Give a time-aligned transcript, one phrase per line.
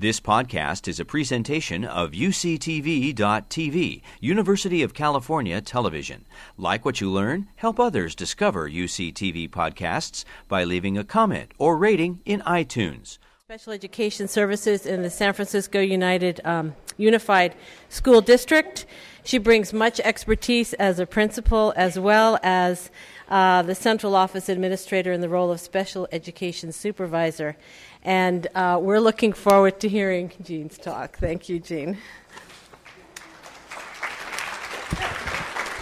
[0.00, 6.24] This podcast is a presentation of UCTV.tv, University of California Television.
[6.56, 12.20] Like what you learn, help others discover UCTV podcasts by leaving a comment or rating
[12.24, 13.18] in iTunes.
[13.42, 17.56] Special Education Services in the San Francisco United um, Unified
[17.88, 18.86] School District.
[19.24, 22.92] She brings much expertise as a principal as well as
[23.28, 27.56] uh, the central office administrator in the role of special education supervisor.
[28.02, 31.18] And uh, we're looking forward to hearing Jean's talk.
[31.18, 31.98] Thank you, Jean.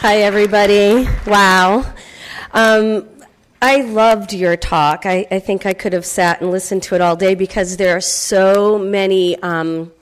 [0.00, 1.08] Hi, everybody.
[1.26, 1.84] Wow.
[2.52, 3.08] Um,
[3.62, 5.06] I loved your talk.
[5.06, 7.96] I, I, think I could have sat and listened to it all day because there
[7.96, 9.92] are so many um,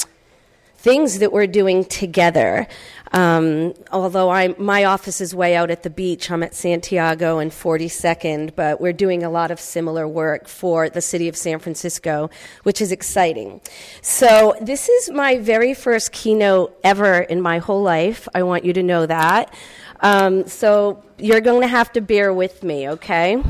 [0.77, 2.67] things that we're doing together.
[3.13, 7.51] Um, although I'm, my office is way out at the beach, I'm at Santiago and
[7.51, 12.31] 42nd, but we're doing a lot of similar work for the city of San Francisco,
[12.65, 13.61] which is exciting.
[14.03, 18.27] So, this is my very first keynote ever in my whole life.
[18.35, 19.55] I want you to know that.
[20.01, 23.41] Um, so, you're going to have to bear with me, okay?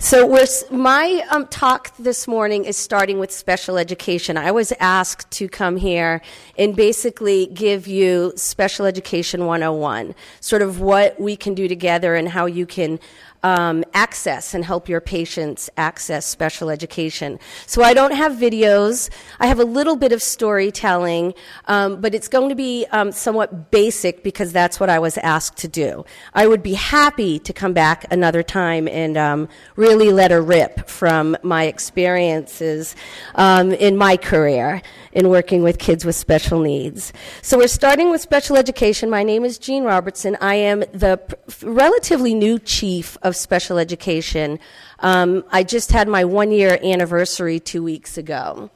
[0.00, 0.32] So,
[0.70, 4.36] my um, talk this morning is starting with special education.
[4.36, 6.22] I was asked to come here
[6.56, 12.28] and basically give you special education 101, sort of what we can do together and
[12.28, 13.00] how you can
[13.42, 17.38] um, access and help your patients access special education.
[17.66, 19.10] So I don't have videos.
[19.38, 21.34] I have a little bit of storytelling,
[21.66, 25.56] um, but it's going to be um, somewhat basic because that's what I was asked
[25.58, 26.04] to do.
[26.34, 30.88] I would be happy to come back another time and um, really let a rip
[30.88, 32.96] from my experiences
[33.36, 37.12] um, in my career in working with kids with special needs.
[37.42, 39.10] So we're starting with special education.
[39.10, 40.36] My name is Jean Robertson.
[40.40, 41.20] I am the
[41.62, 44.58] relatively new chief of special education.
[45.00, 48.70] Um, I just had my one year anniversary two weeks ago.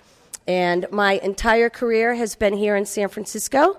[0.47, 3.79] And my entire career has been here in San Francisco.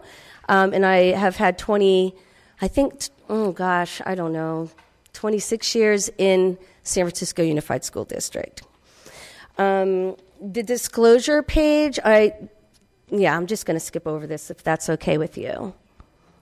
[0.49, 2.15] Um, and I have had 20,
[2.61, 4.69] I think, oh gosh, I don't know,
[5.13, 8.63] 26 years in San Francisco Unified School District.
[9.57, 12.33] Um, the disclosure page, I,
[13.09, 15.73] yeah, I'm just going to skip over this if that's okay with you.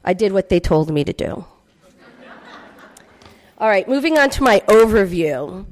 [0.03, 1.45] I did what they told me to do.
[3.61, 5.67] All right, moving on to my overview.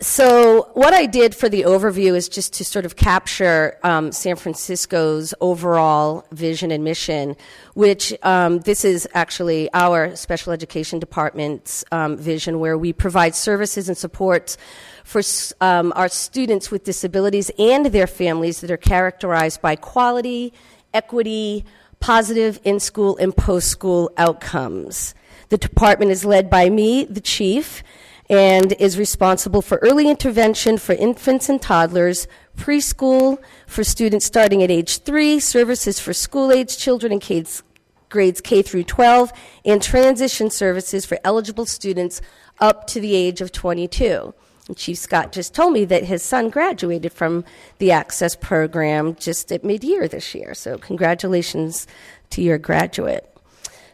[0.00, 4.36] So, what I did for the overview is just to sort of capture um, San
[4.36, 7.36] Francisco's overall vision and mission,
[7.74, 13.90] which um, this is actually our special education department's um, vision, where we provide services
[13.90, 14.56] and supports
[15.04, 15.20] for
[15.60, 20.54] um, our students with disabilities and their families that are characterized by quality,
[20.94, 21.66] equity,
[22.00, 25.14] positive in school and post school outcomes.
[25.48, 27.82] The department is led by me, the chief,
[28.28, 34.70] and is responsible for early intervention for infants and toddlers, preschool for students starting at
[34.70, 37.62] age three, services for school age children in grades,
[38.10, 39.32] grades K through 12,
[39.64, 42.20] and transition services for eligible students
[42.58, 44.34] up to the age of 22.
[44.66, 47.46] And Chief Scott just told me that his son graduated from
[47.78, 50.52] the Access program just at mid year this year.
[50.52, 51.86] So, congratulations
[52.30, 53.37] to your graduate.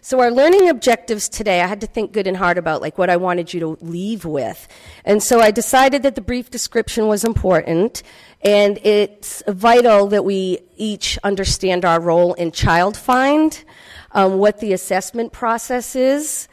[0.05, 3.09] So our learning objectives today, I had to think good and hard about like what
[3.09, 4.69] I wanted you to leave with.
[5.03, 8.03] And so I decided that the brief description was important
[8.43, 13.65] and it's vital that we each understand our role in Child Find,
[14.13, 16.49] um, what the assessment process is,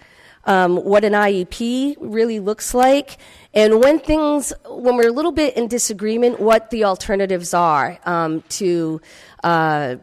[0.45, 3.17] um, what an IEP really looks like,
[3.53, 8.43] and when things, when we're a little bit in disagreement, what the alternatives are um,
[8.43, 9.01] to
[9.43, 9.97] uh,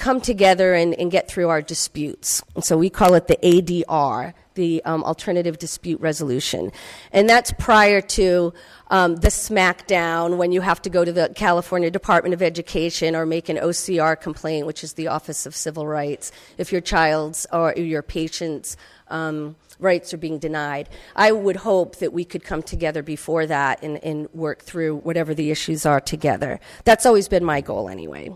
[0.00, 2.42] come together and, and get through our disputes.
[2.54, 6.72] And so we call it the ADR, the um, Alternative Dispute Resolution.
[7.12, 8.52] And that's prior to
[8.88, 13.26] um, the smackdown when you have to go to the California Department of Education or
[13.26, 17.74] make an OCR complaint, which is the Office of Civil Rights, if your child's or
[17.74, 18.76] your patient's
[19.08, 20.88] um, rights are being denied.
[21.14, 25.34] I would hope that we could come together before that and, and work through whatever
[25.34, 26.60] the issues are together.
[26.84, 28.30] That's always been my goal, anyway.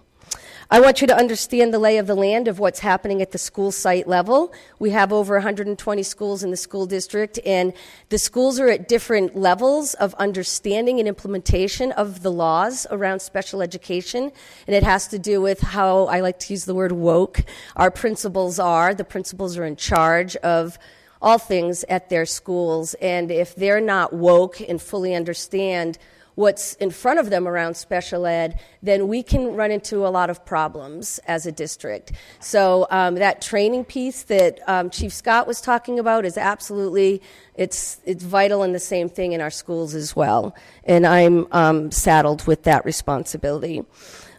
[0.71, 3.39] I want you to understand the lay of the land of what's happening at the
[3.39, 4.53] school site level.
[4.79, 7.75] We have over 120 schools in the school district, and
[8.09, 13.61] the schools are at different levels of understanding and implementation of the laws around special
[13.61, 14.33] education.
[14.67, 17.45] And it has to do with how I like to use the word woke
[17.77, 18.95] our principals are.
[18.95, 20.79] The principals are in charge of
[21.21, 25.99] all things at their schools, and if they're not woke and fully understand
[26.35, 30.31] what's in front of them around special ed, then we can run into a lot
[30.31, 32.13] of problems as a district.
[32.41, 37.23] So um, that training piece that um, Chief Scott was talking about is absolutely
[37.55, 40.55] it's it's vital and the same thing in our schools as well.
[40.85, 43.85] And I'm um, saddled with that responsibility.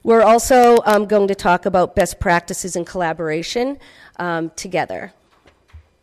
[0.03, 3.79] We're also um, going to talk about best practices in collaboration
[4.17, 5.13] um, together,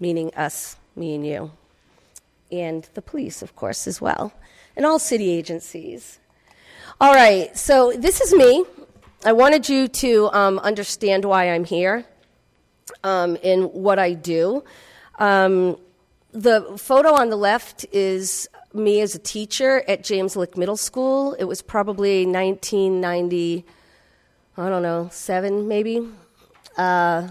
[0.00, 1.52] meaning us, me and you,
[2.50, 4.32] and the police, of course, as well,
[4.76, 6.18] and all city agencies.
[7.00, 8.64] All right, so this is me.
[9.24, 12.04] I wanted you to um, understand why I'm here
[13.04, 14.64] um, and what I do.
[15.18, 15.76] Um,
[16.32, 21.34] the photo on the left is me as a teacher at James Lick Middle School.
[21.34, 23.64] It was probably 1990,
[24.56, 26.08] I don't know, seven maybe.
[26.76, 27.28] Uh,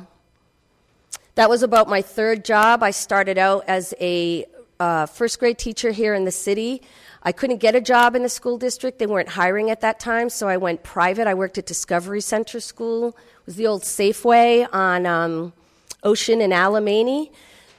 [1.35, 2.83] that was about my third job.
[2.83, 4.45] I started out as a
[4.79, 6.81] uh, first grade teacher here in the city.
[7.23, 8.97] I couldn't get a job in the school district.
[8.99, 11.27] They weren't hiring at that time, so I went private.
[11.27, 13.09] I worked at Discovery Center School.
[13.09, 15.53] It was the old Safeway on um,
[16.03, 17.31] Ocean and Alemany.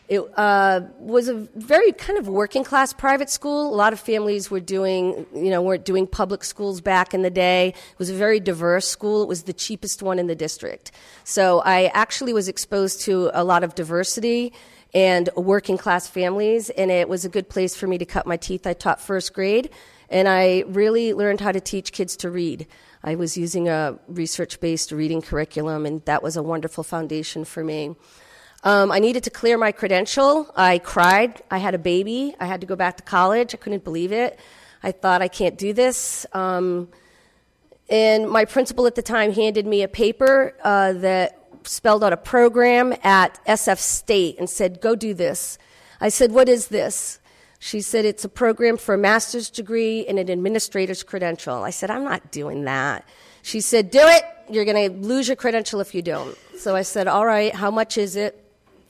[0.08, 3.72] It uh, was a very kind of working class private school.
[3.72, 7.30] A lot of families were doing, you know, weren't doing public schools back in the
[7.30, 7.68] day.
[7.68, 9.22] It was a very diverse school.
[9.22, 10.92] It was the cheapest one in the district.
[11.24, 14.52] So I actually was exposed to a lot of diversity
[14.94, 18.36] and working class families, and it was a good place for me to cut my
[18.36, 18.66] teeth.
[18.66, 19.70] I taught first grade,
[20.10, 22.66] and I really learned how to teach kids to read.
[23.02, 27.64] I was using a research based reading curriculum, and that was a wonderful foundation for
[27.64, 27.96] me.
[28.64, 30.52] Um, I needed to clear my credential.
[30.54, 31.42] I cried.
[31.50, 32.36] I had a baby.
[32.38, 33.54] I had to go back to college.
[33.54, 34.38] I couldn't believe it.
[34.84, 36.26] I thought, I can't do this.
[36.32, 36.88] Um,
[37.88, 42.16] and my principal at the time handed me a paper uh, that spelled out a
[42.16, 45.58] program at SF State and said, Go do this.
[46.00, 47.20] I said, What is this?
[47.58, 51.62] She said, It's a program for a master's degree and an administrator's credential.
[51.62, 53.06] I said, I'm not doing that.
[53.42, 54.24] She said, Do it.
[54.50, 56.36] You're going to lose your credential if you don't.
[56.58, 58.38] So I said, All right, how much is it?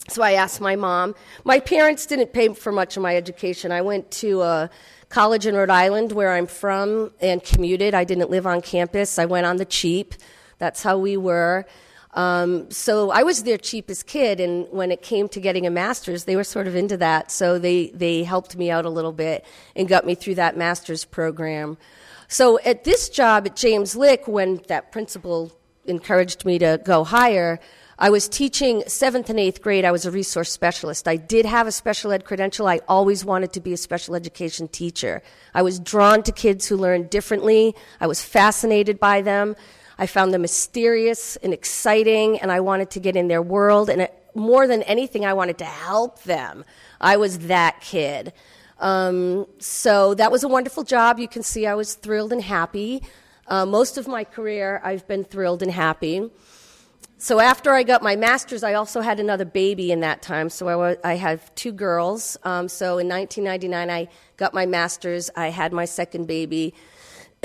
[0.09, 1.15] So I asked my mom.
[1.45, 3.71] My parents didn't pay for much of my education.
[3.71, 4.71] I went to a
[5.09, 7.95] college in Rhode Island, where I'm from, and commuted.
[7.95, 9.19] I didn't live on campus.
[9.19, 10.15] I went on the cheap.
[10.59, 11.67] That's how we were.
[12.15, 16.25] Um, so I was their cheapest kid, and when it came to getting a master's,
[16.25, 17.31] they were sort of into that.
[17.31, 19.45] So they, they helped me out a little bit
[19.75, 21.79] and got me through that master's program.
[22.29, 25.53] So at this job at James Lick, when that principal
[25.85, 27.61] encouraged me to go higher,
[27.99, 29.85] I was teaching seventh and eighth grade.
[29.85, 31.07] I was a resource specialist.
[31.07, 32.67] I did have a special ed credential.
[32.67, 35.23] I always wanted to be a special education teacher.
[35.55, 37.75] I was drawn to kids who learned differently.
[38.01, 39.57] I was fascinated by them.
[39.99, 43.91] I found them mysterious and exciting, and I wanted to get in their world.
[43.91, 46.65] And it, more than anything, I wanted to help them.
[47.01, 48.33] I was that kid.
[48.79, 51.19] Um, so that was a wonderful job.
[51.19, 53.03] You can see I was thrilled and happy.
[53.47, 56.31] Uh, most of my career, I've been thrilled and happy.
[57.19, 60.49] So after I got my master's, I also had another baby in that time.
[60.49, 62.37] So I, I have two girls.
[62.43, 65.31] Um, so in 1999, I got my master's.
[65.37, 66.75] I had my second baby.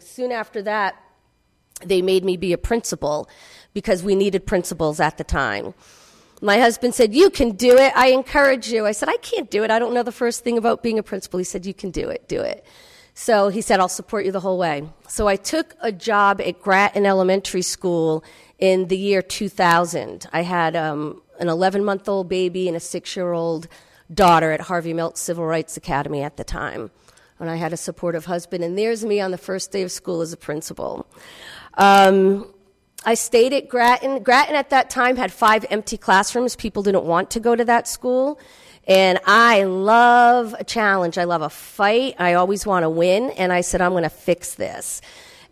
[0.00, 1.00] Soon after that,
[1.84, 3.28] they made me be a principal
[3.74, 5.74] because we needed principals at the time.
[6.40, 7.92] My husband said, You can do it.
[7.96, 8.86] I encourage you.
[8.86, 9.70] I said, I can't do it.
[9.70, 11.38] I don't know the first thing about being a principal.
[11.38, 12.28] He said, You can do it.
[12.28, 12.64] Do it.
[13.14, 14.86] So he said, I'll support you the whole way.
[15.08, 18.22] So I took a job at Grattan Elementary School
[18.58, 20.26] in the year 2000.
[20.34, 23.68] I had um, an 11 month old baby and a six year old
[24.12, 26.90] daughter at Harvey Milk Civil Rights Academy at the time.
[27.38, 28.62] And I had a supportive husband.
[28.62, 31.06] And there's me on the first day of school as a principal.
[31.76, 32.52] Um,
[33.04, 34.22] I stayed at Grattan.
[34.22, 36.56] Grattan at that time had five empty classrooms.
[36.56, 38.40] People didn't want to go to that school.
[38.88, 41.18] And I love a challenge.
[41.18, 42.14] I love a fight.
[42.18, 43.30] I always want to win.
[43.30, 45.00] And I said, I'm going to fix this.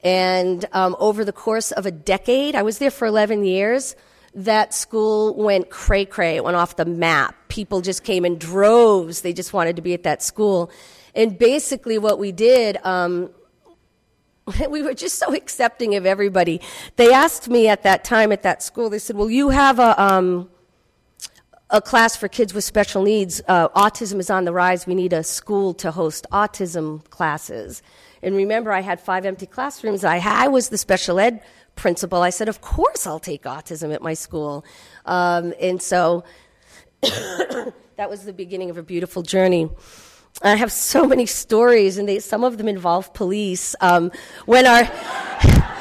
[0.02, 3.97] And um, over the course of a decade, I was there for 11 years,
[4.35, 6.37] that school went cray cray.
[6.37, 7.37] It went off the map.
[7.49, 9.23] People just came in droves.
[9.23, 10.71] They just wanted to be at that school.
[11.14, 13.31] And basically, what we did, um,
[14.69, 16.61] we were just so accepting of everybody.
[16.97, 20.01] They asked me at that time at that school, they said, Well, you have a,
[20.03, 20.51] um,
[21.71, 23.41] a class for kids with special needs.
[23.49, 24.87] Uh, autism is on the rise.
[24.87, 27.83] We need a school to host autism classes.
[28.23, 30.05] And remember, I had five empty classrooms.
[30.05, 31.43] I, I was the special ed
[31.75, 32.23] principal.
[32.23, 34.65] I said, Of course, I'll take autism at my school.
[35.07, 36.25] Um, and so
[37.03, 39.71] that was the beginning of a beautiful journey.
[40.43, 43.76] I have so many stories, and they, some of them involve police.
[43.81, 44.11] Um,
[44.47, 44.85] when our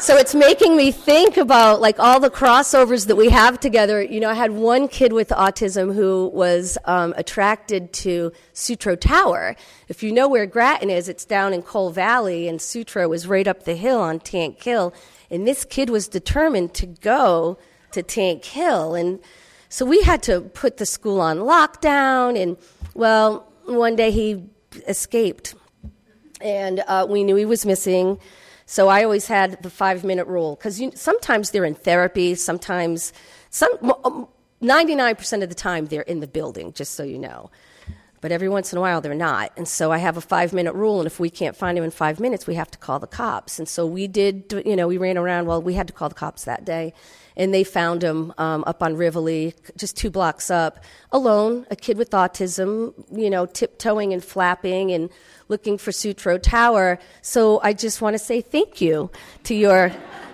[0.00, 4.00] so it's making me think about like all the crossovers that we have together.
[4.00, 9.56] You know, I had one kid with autism who was um, attracted to Sutro Tower.
[9.88, 13.48] If you know where Grattan is, it's down in Cole Valley, and Sutro was right
[13.48, 14.94] up the hill on Tank Hill.
[15.30, 17.58] And this kid was determined to go
[17.90, 19.18] to Tank Hill, and
[19.68, 22.40] so we had to put the school on lockdown.
[22.40, 22.56] And
[22.94, 24.44] well, one day he
[24.86, 25.54] escaped,
[26.40, 28.18] and uh, we knew he was missing.
[28.66, 33.12] So I always had the five minute rule because sometimes they're in therapy, sometimes,
[33.50, 33.72] some,
[34.62, 37.50] 99% um, of the time they're in the building, just so you know.
[38.20, 39.52] But every once in a while they're not.
[39.56, 41.90] And so I have a five minute rule, and if we can't find him in
[41.90, 43.58] five minutes, we have to call the cops.
[43.58, 46.14] And so we did, you know, we ran around, well, we had to call the
[46.14, 46.92] cops that day.
[47.38, 51.96] And they found him um, up on Rivoli, just two blocks up, alone, a kid
[51.96, 55.08] with autism, you know, tiptoeing and flapping and
[55.48, 56.98] looking for Sutro Tower.
[57.22, 59.10] So I just want to say thank you
[59.44, 59.92] to your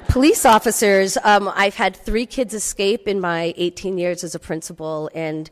[0.08, 1.16] police officers.
[1.22, 5.50] Um, I've had three kids escape in my 18 years as a principal, and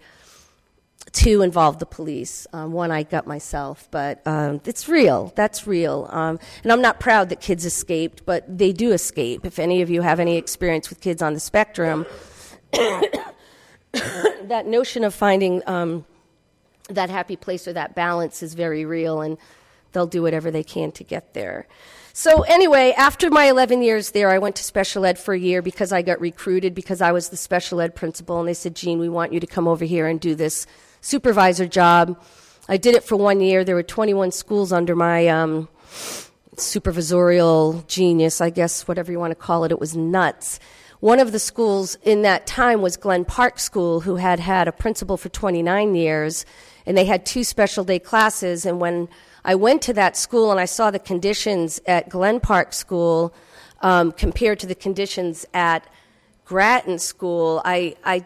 [1.12, 2.46] two involved the police.
[2.52, 5.32] Um, one I got myself, but um, it's real.
[5.36, 6.08] That's real.
[6.10, 9.44] Um, and I'm not proud that kids escaped, but they do escape.
[9.44, 12.06] If any of you have any experience with kids on the spectrum,
[12.72, 16.06] that notion of finding um,
[16.88, 19.36] that happy place or that balance is very real, and
[19.92, 21.66] they'll do whatever they can to get there.
[22.14, 25.62] So, anyway, after my 11 years there, I went to special ed for a year
[25.62, 28.98] because I got recruited because I was the special ed principal, and they said, Jean,
[28.98, 30.66] we want you to come over here and do this
[31.02, 32.18] supervisor job.
[32.68, 33.64] I did it for one year.
[33.64, 35.68] There were 21 schools under my um,
[36.56, 39.72] supervisorial genius, I guess, whatever you want to call it.
[39.72, 40.58] It was nuts.
[41.00, 44.72] One of the schools in that time was Glen Park School, who had had a
[44.72, 46.46] principal for 29 years,
[46.86, 48.64] and they had two special day classes.
[48.64, 49.08] And when
[49.44, 53.34] I went to that school and I saw the conditions at Glen Park School
[53.80, 55.84] um, compared to the conditions at
[56.44, 58.24] Grattan School, I, I,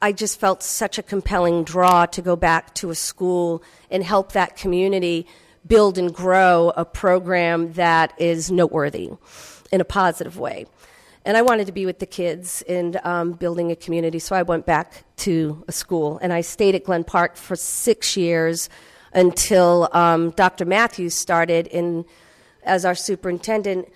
[0.00, 4.32] I just felt such a compelling draw to go back to a school and help
[4.32, 5.26] that community
[5.66, 9.10] build and grow a program that is noteworthy
[9.72, 10.66] in a positive way.
[11.24, 14.42] And I wanted to be with the kids and um, building a community, so I
[14.42, 16.20] went back to a school.
[16.22, 18.68] And I stayed at Glen Park for six years
[19.12, 20.64] until um, Dr.
[20.64, 22.04] Matthews started in,
[22.62, 23.88] as our superintendent.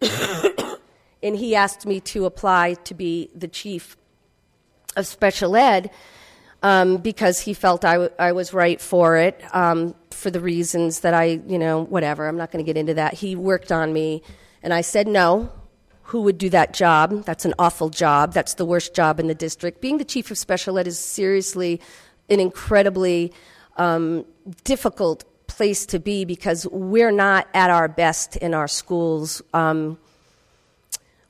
[1.22, 3.96] and he asked me to apply to be the chief
[4.96, 5.90] of special ed
[6.62, 11.00] um, because he felt I, w- I was right for it um, for the reasons
[11.00, 12.26] that I, you know, whatever.
[12.26, 13.14] I'm not going to get into that.
[13.14, 14.22] He worked on me,
[14.62, 15.52] and I said no.
[16.10, 17.24] Who would do that job?
[17.24, 18.32] That's an awful job.
[18.32, 19.80] That's the worst job in the district.
[19.80, 21.80] Being the chief of special ed is seriously
[22.30, 23.32] an incredibly
[23.76, 24.24] um,
[24.62, 29.42] difficult place to be because we're not at our best in our schools.
[29.52, 29.98] Um,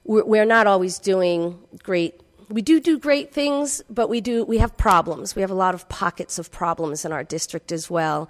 [0.05, 4.59] we're, we're not always doing great we do do great things, but we do we
[4.59, 5.35] have problems.
[5.35, 8.29] We have a lot of pockets of problems in our district as well.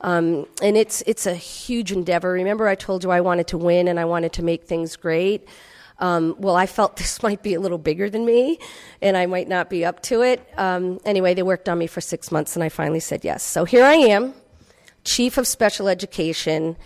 [0.00, 2.32] Um, and it's it's a huge endeavor.
[2.32, 5.48] Remember, I told you I wanted to win and I wanted to make things great.
[6.00, 8.58] Um, well, I felt this might be a little bigger than me,
[9.00, 10.46] and I might not be up to it.
[10.56, 13.42] Um, anyway, they worked on me for six months, and I finally said yes.
[13.42, 14.34] So here I am,
[15.04, 16.76] chief of special education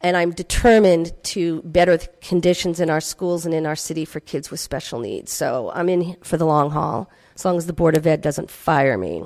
[0.00, 4.20] and I'm determined to better the conditions in our schools and in our city for
[4.20, 5.32] kids with special needs.
[5.32, 8.50] So I'm in for the long haul, as long as the Board of Ed doesn't
[8.50, 9.24] fire me.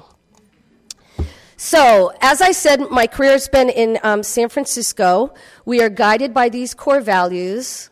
[1.57, 5.33] So, as I said, my career has been in um, San Francisco.
[5.65, 7.91] We are guided by these core values,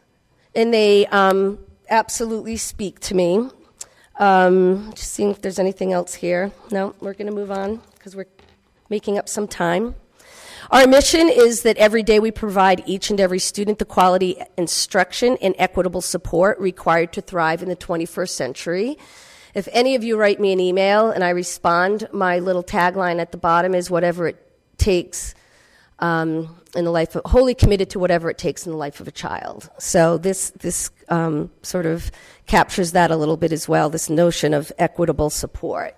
[0.54, 3.48] and they um, absolutely speak to me.
[4.16, 6.50] Um, just seeing if there's anything else here.
[6.72, 8.26] No, we're going to move on because we're
[8.90, 9.94] making up some time.
[10.70, 15.36] Our mission is that every day we provide each and every student the quality instruction
[15.42, 18.98] and equitable support required to thrive in the 21st century.
[19.54, 23.32] If any of you write me an email and I respond, my little tagline at
[23.32, 24.36] the bottom is whatever it
[24.78, 25.34] takes
[25.98, 29.08] um, in the life of, wholly committed to whatever it takes in the life of
[29.08, 29.68] a child.
[29.78, 32.10] So this, this um, sort of
[32.46, 35.96] captures that a little bit as well, this notion of equitable support.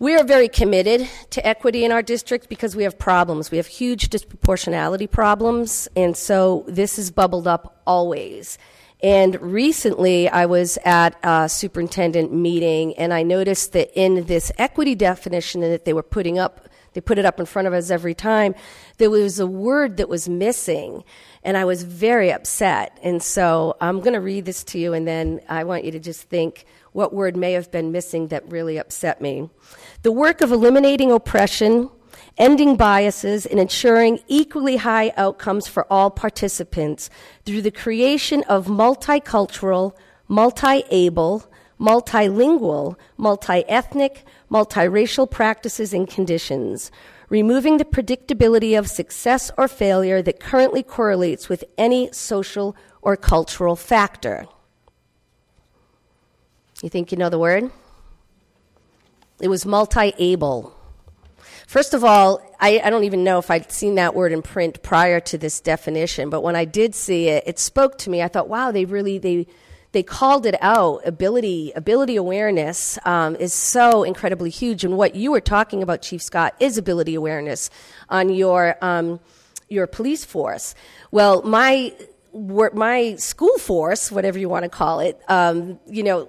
[0.00, 3.50] We are very committed to equity in our district because we have problems.
[3.50, 8.56] We have huge disproportionality problems, and so this has bubbled up always.
[9.02, 14.94] And recently, I was at a superintendent meeting, and I noticed that in this equity
[14.94, 18.14] definition that they were putting up, they put it up in front of us every
[18.14, 18.54] time,
[18.96, 21.04] there was a word that was missing,
[21.44, 22.98] and I was very upset.
[23.02, 26.00] And so I'm going to read this to you, and then I want you to
[26.00, 29.48] just think what word may have been missing that really upset me.
[30.02, 31.90] The work of eliminating oppression,
[32.38, 37.10] ending biases, and ensuring equally high outcomes for all participants
[37.44, 39.92] through the creation of multicultural,
[40.26, 41.44] multi able,
[41.78, 46.90] multilingual, multi ethnic, multiracial practices and conditions,
[47.28, 53.76] removing the predictability of success or failure that currently correlates with any social or cultural
[53.76, 54.46] factor.
[56.82, 57.70] You think you know the word?
[59.40, 60.76] It was multi able.
[61.66, 64.82] First of all, I, I, don't even know if I'd seen that word in print
[64.82, 68.22] prior to this definition, but when I did see it, it spoke to me.
[68.22, 69.46] I thought, wow, they really they
[69.92, 71.06] they called it out.
[71.06, 76.20] Ability ability awareness um, is so incredibly huge, and what you were talking about, Chief
[76.20, 77.70] Scott, is ability awareness
[78.08, 79.20] on your um,
[79.68, 80.74] your police force.
[81.12, 81.94] Well, my
[82.32, 86.28] my school force, whatever you want to call it, um, you know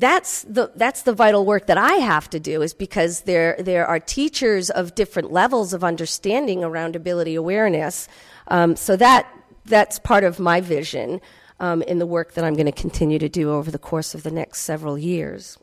[0.00, 3.86] that's the that's the vital work that I have to do is because there there
[3.86, 8.08] are teachers of different levels of understanding around ability awareness.
[8.48, 9.28] Um, so that
[9.66, 11.20] that's part of my vision
[11.60, 14.22] um, in the work that I'm going to continue to do over the course of
[14.22, 15.58] the next several years.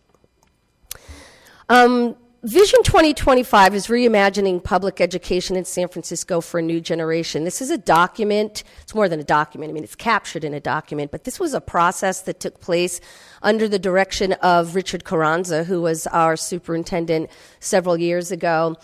[1.68, 2.16] Um,
[2.48, 7.44] Vision 2025 is reimagining public education in San Francisco for a new generation.
[7.44, 8.64] This is a document.
[8.84, 9.70] It's more than a document.
[9.70, 13.02] I mean, it's captured in a document, but this was a process that took place
[13.42, 18.78] under the direction of Richard Carranza, who was our superintendent several years ago.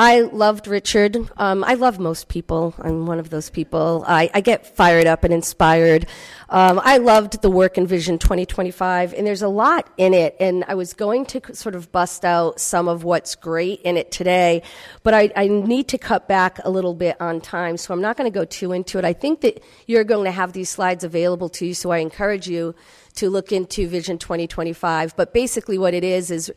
[0.00, 1.18] I loved Richard.
[1.36, 2.74] Um, I love most people.
[2.78, 4.02] I'm one of those people.
[4.08, 6.06] I, I get fired up and inspired.
[6.48, 10.36] Um, I loved the work in Vision 2025, and there's a lot in it.
[10.40, 14.10] And I was going to sort of bust out some of what's great in it
[14.10, 14.62] today,
[15.02, 18.16] but I, I need to cut back a little bit on time, so I'm not
[18.16, 19.04] going to go too into it.
[19.04, 22.48] I think that you're going to have these slides available to you, so I encourage
[22.48, 22.74] you
[23.16, 25.14] to look into Vision 2025.
[25.14, 26.50] But basically, what it is is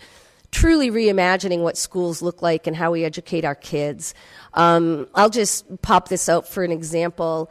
[0.53, 4.13] truly reimagining what schools look like and how we educate our kids.
[4.53, 7.49] Um, I'll just pop this out for an example.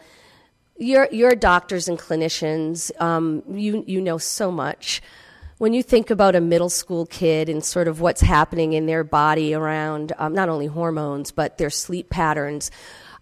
[0.79, 2.91] You're, you're doctors and clinicians.
[3.01, 5.03] Um, you, you know so much.
[5.59, 9.05] When you think about a middle school kid and sort of what's happening in their
[9.05, 12.71] body around um, not only hormones, but their sleep patterns,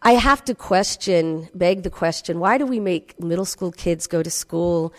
[0.03, 4.23] I have to question, beg the question, why do we make middle school kids go
[4.23, 4.95] to school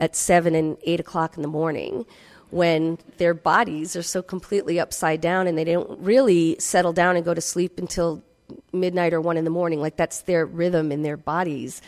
[0.00, 2.06] at 7 and 8 o'clock in the morning?
[2.54, 7.24] When their bodies are so completely upside down and they don't really settle down and
[7.24, 8.22] go to sleep until
[8.72, 9.80] midnight or one in the morning.
[9.80, 11.82] Like that's their rhythm in their bodies.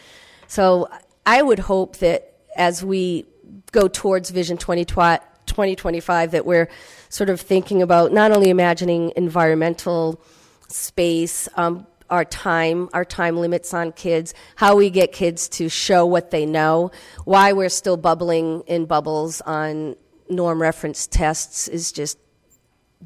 [0.49, 0.89] So
[1.25, 3.27] I would hope that as we
[3.71, 6.69] go towards Vision 2025, that we're
[7.11, 10.21] sort of thinking about not only imagining environmental
[10.67, 16.07] space, um, our time, our time limits on kids, how we get kids to show
[16.07, 16.91] what they know,
[17.25, 19.95] why we're still bubbling in bubbles on
[20.29, 22.19] norm reference tests is just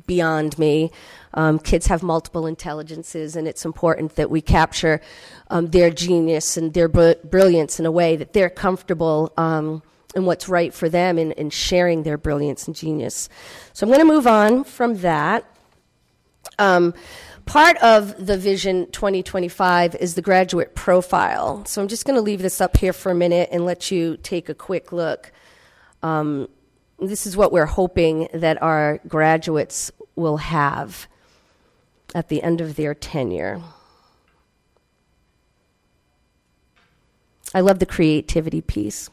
[0.06, 0.90] beyond me.
[1.34, 5.00] Um, kids have multiple intelligences, and it's important that we capture
[5.48, 9.82] um, their genius and their br- brilliance in a way that they're comfortable um,
[10.14, 13.28] in what's right for them in, in sharing their brilliance and genius.
[13.72, 15.44] So I'm going to move on from that.
[16.58, 16.94] Um,
[17.46, 21.64] part of the Vision 2025 is the graduate profile.
[21.64, 24.16] So I'm just going to leave this up here for a minute and let you
[24.16, 25.32] take a quick look.
[26.02, 26.48] Um,
[27.00, 31.08] this is what we're hoping that our graduates will have
[32.14, 33.62] at the end of their tenure.
[37.54, 39.10] I love the creativity piece.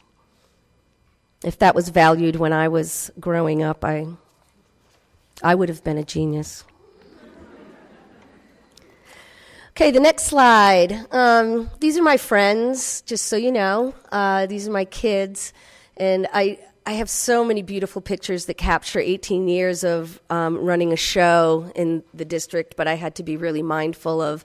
[1.44, 4.06] If that was valued when I was growing up, I,
[5.42, 6.64] I would have been a genius.
[9.70, 11.06] Okay, the next slide.
[11.12, 13.94] Um, these are my friends, just so you know.
[14.10, 15.52] Uh, these are my kids.
[15.96, 20.90] And I, I have so many beautiful pictures that capture 18 years of um, running
[20.90, 24.42] a show in the district, but I had to be really mindful of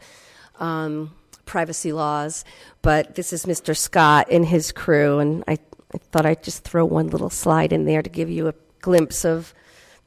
[0.59, 1.13] um,
[1.45, 2.43] privacy laws.
[2.81, 3.77] But this is Mr.
[3.77, 5.53] Scott and his crew, and I,
[5.93, 9.23] I thought I'd just throw one little slide in there to give you a glimpse
[9.23, 9.53] of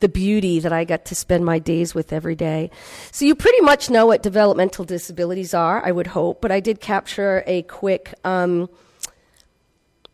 [0.01, 2.71] the beauty that I got to spend my days with every day.
[3.13, 6.83] So you pretty much know what developmental disabilities are, I would hope, but I did
[6.83, 8.13] capture a quick.
[8.25, 8.69] Um,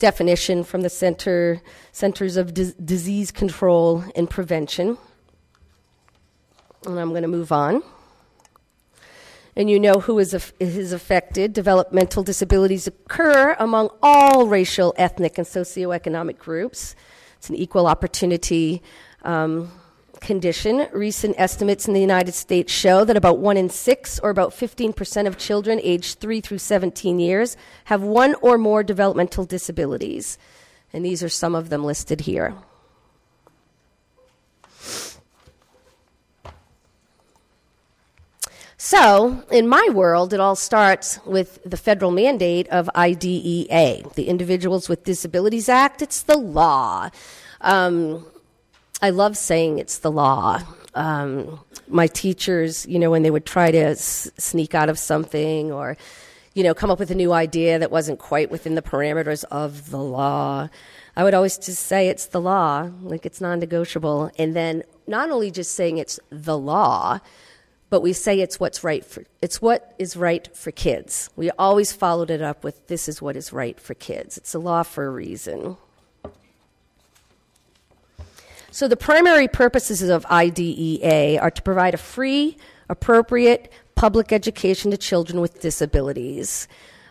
[0.02, 1.62] definition from the Center,
[1.92, 4.98] Centers of Disease Control and Prevention.
[6.84, 7.84] And I'm going to move on.
[9.54, 11.52] And you know who is, af- is affected.
[11.52, 16.96] Developmental disabilities occur among all racial, ethnic, and socioeconomic groups.
[17.36, 18.82] It's an equal opportunity
[19.22, 19.70] um,
[20.22, 20.88] condition.
[20.92, 25.26] Recent estimates in the United States show that about one in six, or about 15%
[25.26, 30.38] of children aged 3 through 17 years, have one or more developmental disabilities.
[30.92, 32.54] And these are some of them listed here.
[38.84, 44.88] So, in my world, it all starts with the federal mandate of IDEA, the Individuals
[44.88, 46.02] with Disabilities Act.
[46.02, 47.10] It's the law.
[47.60, 48.26] Um,
[49.02, 50.62] I love saying it's the law.
[50.94, 55.72] Um, my teachers, you know, when they would try to s- sneak out of something
[55.72, 55.96] or,
[56.54, 59.90] you know, come up with a new idea that wasn't quite within the parameters of
[59.90, 60.68] the law,
[61.16, 64.30] I would always just say it's the law, like it's non negotiable.
[64.38, 67.18] And then not only just saying it's the law,
[67.90, 71.28] but we say it's what's right for it's what is right for kids.
[71.36, 74.38] We always followed it up with this is what is right for kids.
[74.38, 75.76] It's a law for a reason.
[78.72, 82.56] So the primary purposes of IDEA are to provide a free,
[82.88, 86.68] appropriate public education to children with disabilities.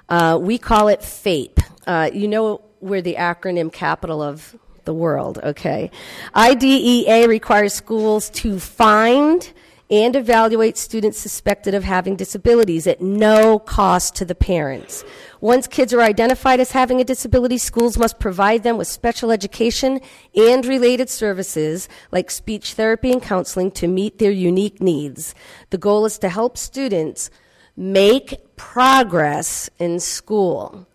[0.09, 1.59] Uh, we call it FAPE.
[1.85, 5.91] Uh, you know we're the acronym capital of the world, okay?
[6.35, 9.53] IDEA requires schools to find
[9.91, 15.03] and evaluate students suspected of having disabilities at no cost to the parents.
[15.41, 19.99] Once kids are identified as having a disability, schools must provide them with special education
[20.35, 25.33] and related services like speech therapy and counseling to meet their unique needs.
[25.71, 27.31] The goal is to help students
[27.75, 30.85] make progress in school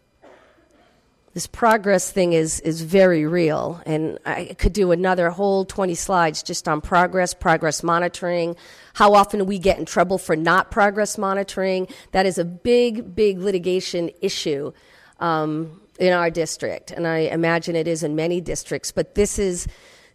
[1.37, 3.83] this progress thing is, is very real.
[3.85, 8.57] And I could do another whole 20 slides just on progress, progress monitoring,
[8.95, 11.89] how often we get in trouble for not progress monitoring.
[12.13, 14.73] That is a big, big litigation issue
[15.21, 16.91] um, in our district.
[16.91, 18.91] And I imagine it is in many districts.
[18.91, 19.69] But this is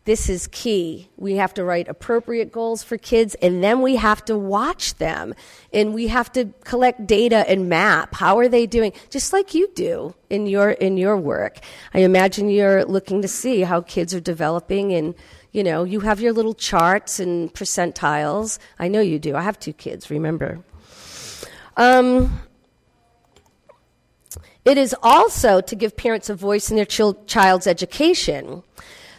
[0.06, 1.10] this is key.
[1.16, 5.36] We have to write appropriate goals for kids, and then we have to watch them.
[5.72, 8.16] And we have to collect data and map.
[8.16, 8.94] How are they doing?
[9.12, 11.60] Just like you do in your, in your work.
[11.94, 15.14] I imagine you're looking to see how kids are developing and
[15.52, 18.58] you know, you have your little charts and percentiles.
[18.80, 19.36] I know you do.
[19.36, 20.64] I have two kids, remember.
[21.76, 22.42] Um,
[24.64, 28.64] it is also to give parents a voice in their child's education.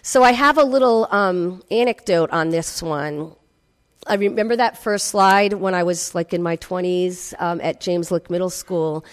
[0.05, 3.37] So I have a little um, anecdote on this one.
[4.05, 8.11] I remember that first slide when I was like in my 20s um, at James
[8.11, 9.05] Lick Middle School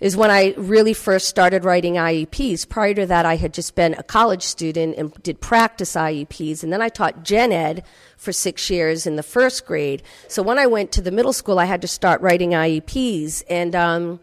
[0.00, 2.66] is when I really first started writing IEPs.
[2.66, 6.72] Prior to that, I had just been a college student and did practice IEPs, and
[6.72, 7.84] then I taught gen ed
[8.16, 10.02] for six years in the first grade.
[10.28, 13.74] So when I went to the middle school, I had to start writing IEPs, and
[13.74, 14.20] um,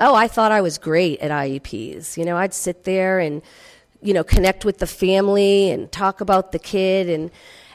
[0.00, 2.16] oh, I thought I was great at IEPs.
[2.16, 3.42] You know, I'd sit there and
[4.02, 7.08] you know, connect with the family and talk about the kid.
[7.08, 7.30] And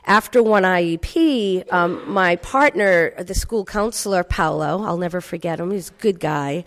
[0.05, 5.89] after one IEP, um, my partner, the school counselor, Paolo, I'll never forget him, he's
[5.89, 6.65] a good guy.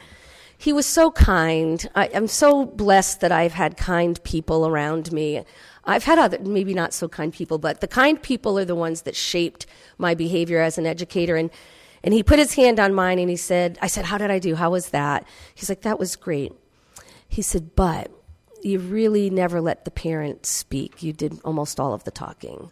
[0.59, 1.87] He was so kind.
[1.95, 5.45] I, I'm so blessed that I've had kind people around me.
[5.85, 9.03] I've had other, maybe not so kind people, but the kind people are the ones
[9.03, 9.67] that shaped
[9.99, 11.37] my behavior as an educator.
[11.37, 11.51] And,
[12.03, 14.39] and he put his hand on mine and he said, I said, How did I
[14.39, 14.55] do?
[14.55, 15.27] How was that?
[15.55, 16.53] He's like, That was great.
[17.29, 18.11] He said, But
[18.63, 21.03] you really never let the parent speak.
[21.03, 22.71] You did almost all of the talking.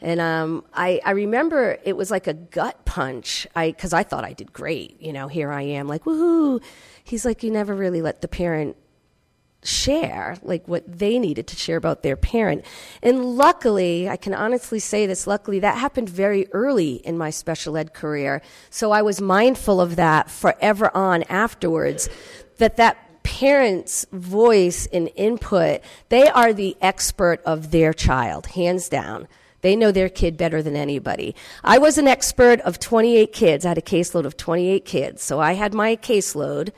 [0.00, 4.24] And um, I, I remember it was like a gut punch because I, I thought
[4.24, 5.00] I did great.
[5.00, 6.62] You know, here I am, like, woohoo.
[7.02, 8.76] He's like, you never really let the parent
[9.64, 12.64] share like what they needed to share about their parent.
[13.02, 17.76] And luckily, I can honestly say this, luckily that happened very early in my special
[17.76, 18.42] ed career.
[18.70, 22.08] So I was mindful of that forever on afterwards
[22.58, 29.26] that that parents' voice and input, they are the expert of their child, hands down.
[29.62, 31.34] They know their kid better than anybody.
[31.64, 33.64] I was an expert of 28 kids.
[33.64, 35.22] I had a caseload of 28 kids.
[35.22, 36.70] So I had my caseload.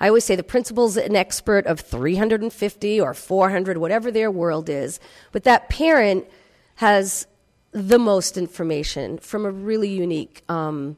[0.00, 4.98] I always say the principal's an expert of 350 or 400, whatever their world is.
[5.32, 6.26] But that parent
[6.76, 7.26] has
[7.72, 10.96] the most information from a really unique um,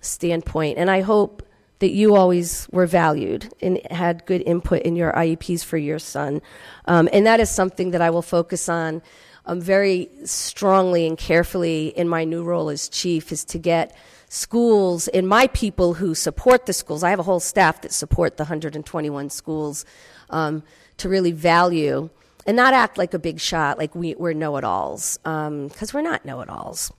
[0.00, 0.78] standpoint.
[0.78, 1.45] And I hope
[1.78, 6.40] that you always were valued and had good input in your IEPs for your son.
[6.86, 9.02] Um, and that is something that I will focus on
[9.44, 13.96] um, very strongly and carefully in my new role as chief is to get
[14.28, 17.04] schools and my people who support the schools.
[17.04, 19.84] I have a whole staff that support the 121 schools
[20.30, 20.62] um,
[20.96, 22.08] to really value
[22.46, 26.24] and not act like a big shot, like we, are know-it-alls, because um, we're not
[26.24, 26.92] know-it-alls.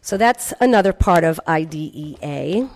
[0.00, 2.68] So that's another part of IDEA.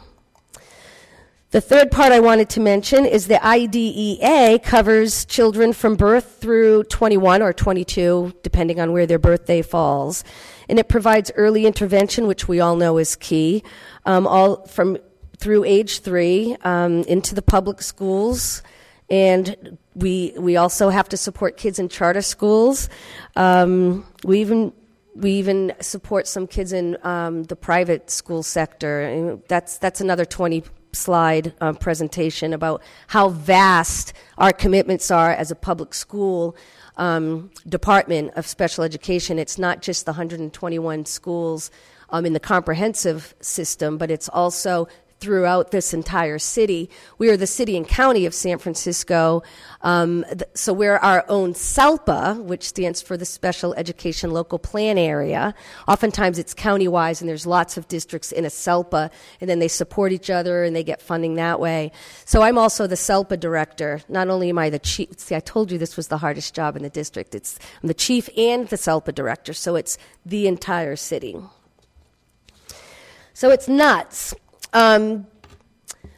[1.50, 6.84] The third part I wanted to mention is the IDEA covers children from birth through
[6.84, 10.24] 21 or 22, depending on where their birthday falls.
[10.68, 13.62] And it provides early intervention, which we all know is key,
[14.04, 14.98] um, all from
[15.38, 18.62] through age three um, into the public schools.
[19.08, 22.90] And we, we also have to support kids in charter schools.
[23.36, 24.74] Um, we even
[25.14, 29.00] we even support some kids in um, the private school sector.
[29.00, 35.50] And that's that's another 20 slide um, presentation about how vast our commitments are as
[35.50, 36.56] a public school
[36.96, 39.38] um, department of special education.
[39.38, 41.70] It's not just the 121 schools
[42.10, 44.88] um, in the comprehensive system, but it's also
[45.20, 46.88] throughout this entire city.
[47.18, 49.42] We are the city and county of San Francisco.
[49.82, 54.96] Um, th- so we're our own SELPA, which stands for the Special Education Local Plan
[54.96, 55.54] Area.
[55.86, 60.12] Oftentimes it's county-wise, and there's lots of districts in a SELPA, and then they support
[60.12, 61.90] each other and they get funding that way.
[62.24, 64.00] So I'm also the SELPA director.
[64.08, 66.76] Not only am I the chief, see, I told you this was the hardest job
[66.76, 67.34] in the district.
[67.34, 71.36] It's I'm the chief and the SELPA director, so it's the entire city.
[73.34, 74.34] So it's nuts.
[74.72, 75.26] Um,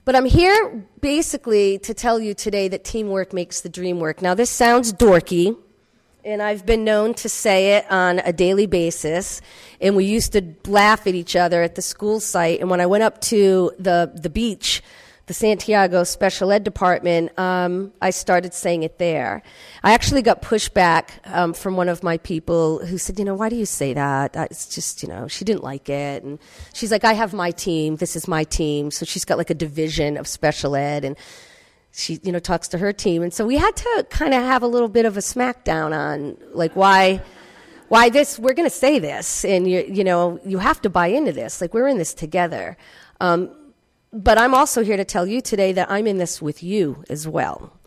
[0.04, 4.22] but I'm here basically to tell you today that teamwork makes the dream work.
[4.22, 5.56] Now, this sounds dorky,
[6.24, 9.40] and I've been known to say it on a daily basis.
[9.80, 12.60] And we used to laugh at each other at the school site.
[12.60, 14.82] And when I went up to the, the beach
[15.30, 19.44] the Santiago Special Ed Department, um, I started saying it there.
[19.84, 23.48] I actually got pushback um, from one of my people who said, you know, why
[23.48, 24.34] do you say that?
[24.50, 26.24] It's just, you know, she didn't like it.
[26.24, 26.40] And
[26.74, 27.94] she's like, I have my team.
[27.94, 28.90] This is my team.
[28.90, 31.16] So she's got like a division of special ed and
[31.92, 33.22] she, you know, talks to her team.
[33.22, 36.38] And so we had to kind of have a little bit of a smackdown on
[36.52, 37.22] like why
[37.86, 41.08] why this we're going to say this and you you know you have to buy
[41.08, 42.76] into this like we're in this together
[43.20, 43.50] um,
[44.12, 47.28] but I'm also here to tell you today that I'm in this with you as
[47.28, 47.78] well.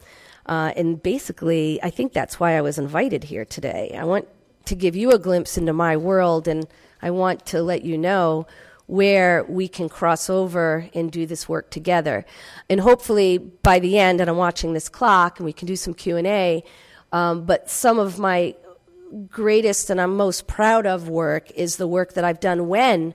[0.46, 3.96] Uh, and basically, I think that's why I was invited here today.
[3.98, 4.28] I want
[4.66, 6.68] to give you a glimpse into my world, and
[7.02, 8.48] I want to let you know
[8.86, 12.26] where we can cross over and do this work together.
[12.70, 15.94] And hopefully, by the end, and I'm watching this clock, and we can do some
[15.94, 16.64] Q and A.
[17.12, 18.56] Um, but some of my
[19.30, 23.14] greatest and I'm most proud of work is the work that I've done when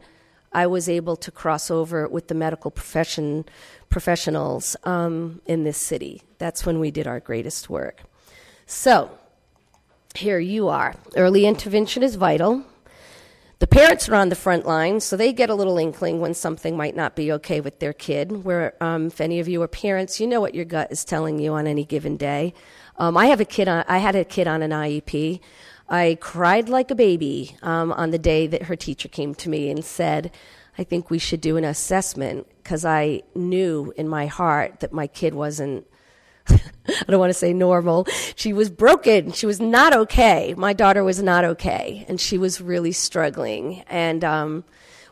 [0.52, 3.44] I was able to cross over with the medical profession
[3.88, 6.22] professionals um, in this city.
[6.38, 8.02] That's when we did our greatest work.
[8.66, 9.10] So,
[10.14, 10.94] here you are.
[11.16, 12.64] Early intervention is vital.
[13.60, 16.76] The parents are on the front line, so they get a little inkling when something
[16.76, 18.44] might not be okay with their kid.
[18.44, 21.40] Where, um, if any of you are parents, you know what your gut is telling
[21.40, 22.54] you on any given day.
[22.98, 23.66] Um, I have a kid.
[23.66, 25.40] On, I had a kid on an IEP.
[25.88, 29.70] I cried like a baby um, on the day that her teacher came to me
[29.70, 30.30] and said,
[30.76, 35.06] I think we should do an assessment because I knew in my heart that my
[35.06, 35.86] kid wasn't,
[36.48, 36.60] I
[37.08, 38.06] don't want to say normal.
[38.36, 39.32] She was broken.
[39.32, 40.54] She was not okay.
[40.56, 43.82] My daughter was not okay, and she was really struggling.
[43.88, 44.64] And um,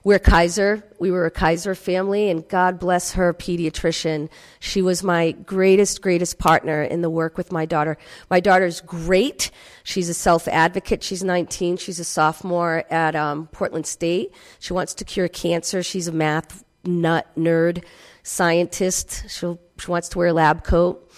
[0.07, 0.85] we're Kaiser.
[1.01, 4.29] We were a Kaiser family, and God bless her pediatrician.
[4.61, 7.99] She was my greatest, greatest partner in the work with my daughter.
[8.31, 9.51] My daughter's great.
[9.83, 11.03] She's a self advocate.
[11.03, 11.79] She's 19.
[11.79, 14.33] She's a sophomore at um, Portland State.
[14.61, 15.83] She wants to cure cancer.
[15.83, 17.83] She's a math nut nerd
[18.23, 19.29] scientist.
[19.29, 21.11] She'll, she wants to wear a lab coat.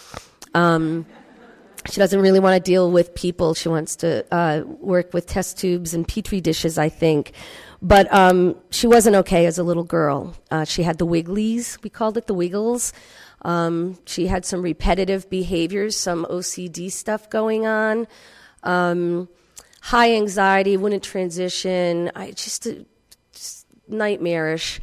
[0.55, 1.05] Um,
[1.91, 3.53] she doesn't really want to deal with people.
[3.53, 7.33] She wants to uh, work with test tubes and petri dishes, I think.
[7.81, 10.35] But um, she wasn't okay as a little girl.
[10.51, 12.93] Uh, she had the wigglies, we called it the wiggles.
[13.43, 18.09] Um, she had some repetitive behaviors, some OCD stuff going on,
[18.65, 19.29] um,
[19.81, 22.11] high anxiety, wouldn't transition.
[22.17, 22.73] I just, uh,
[23.33, 24.81] just nightmarish.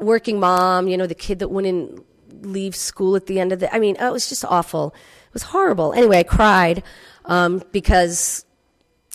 [0.00, 2.02] Working mom, you know, the kid that wouldn't
[2.40, 3.74] leave school at the end of the.
[3.74, 4.94] I mean, oh, it was just awful.
[5.26, 5.92] It was horrible.
[5.92, 6.82] Anyway, I cried
[7.24, 8.44] um, because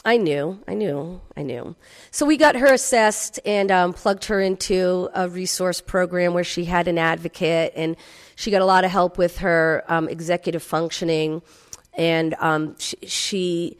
[0.05, 1.75] I knew, I knew, I knew.
[2.11, 6.65] So we got her assessed and um, plugged her into a resource program where she
[6.65, 7.95] had an advocate, and
[8.35, 11.41] she got a lot of help with her um, executive functioning,
[11.93, 13.77] and um, she, she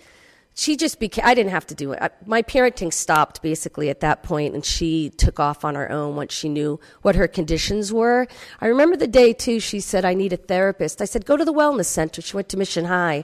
[0.60, 2.00] she just became i didn't have to do it.
[2.02, 6.16] I, my parenting stopped basically at that point and she took off on her own
[6.16, 8.28] once she knew what her conditions were.
[8.60, 11.00] I remember the day too she said i need a therapist.
[11.00, 12.24] I said go to the wellness center.
[12.24, 13.24] She went to mission high.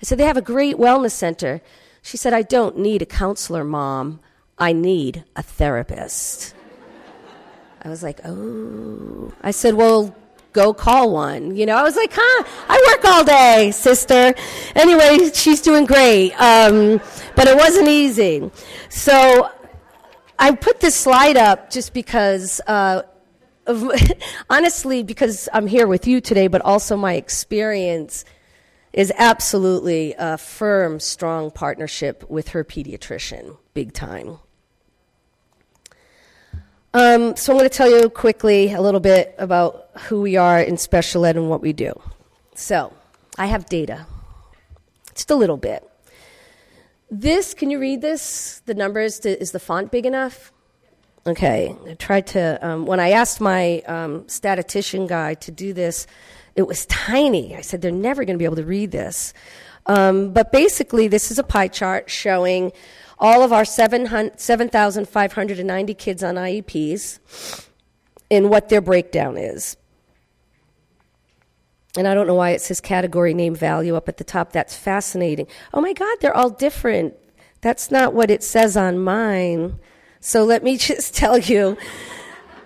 [0.00, 1.62] I said they have a great wellness center
[2.04, 4.20] she said, I don't need a counselor, mom.
[4.58, 6.54] I need a therapist.
[7.80, 9.32] I was like, oh.
[9.40, 10.14] I said, well,
[10.52, 11.56] go call one.
[11.56, 14.34] You know, I was like, huh, I work all day, sister.
[14.74, 16.32] Anyway, she's doing great.
[16.34, 17.00] Um,
[17.36, 18.50] but it wasn't easy.
[18.90, 19.50] So
[20.38, 23.00] I put this slide up just because, uh,
[24.50, 28.26] honestly, because I'm here with you today, but also my experience
[28.94, 34.38] is absolutely a firm, strong partnership with her pediatrician, big time.
[36.94, 40.60] Um, so I'm going to tell you quickly a little bit about who we are
[40.60, 41.92] in special ed and what we do.
[42.54, 42.92] So
[43.36, 44.06] I have data,
[45.12, 45.82] just a little bit.
[47.10, 48.62] This, can you read this?
[48.66, 50.52] The numbers, is the font big enough?
[51.26, 56.06] Okay, I tried to, um, when I asked my um, statistician guy to do this,
[56.56, 57.56] it was tiny.
[57.56, 59.34] I said, they're never going to be able to read this.
[59.86, 62.72] Um, but basically, this is a pie chart showing
[63.18, 67.66] all of our 7,590 kids on IEPs.
[68.30, 69.76] and what their breakdown is.
[71.96, 74.52] And I don't know why it says category name value up at the top.
[74.52, 75.46] That's fascinating.
[75.72, 77.14] Oh my God, they're all different.
[77.60, 79.78] That's not what it says on mine.
[80.20, 81.76] So let me just tell you,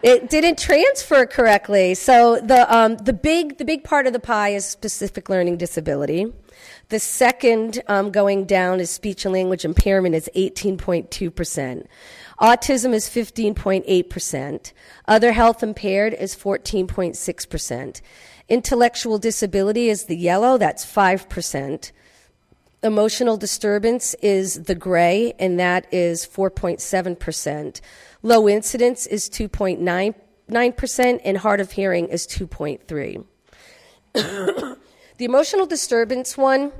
[0.02, 1.94] it didn't transfer correctly.
[1.94, 6.32] So the um, the big the big part of the pie is specific learning disability.
[6.88, 11.86] The second um, going down is speech and language impairment is 18.2 percent.
[12.40, 14.72] Autism is 15.8 percent.
[15.06, 18.02] Other health impaired is 14.6 percent.
[18.48, 21.92] Intellectual disability is the yellow, that's 5%.
[22.82, 27.80] Emotional disturbance is the gray, and that is 4.7%.
[28.22, 33.24] Low incidence is 2.9%, and hard of hearing is 2.3.
[34.14, 34.76] the
[35.24, 36.70] emotional disturbance one,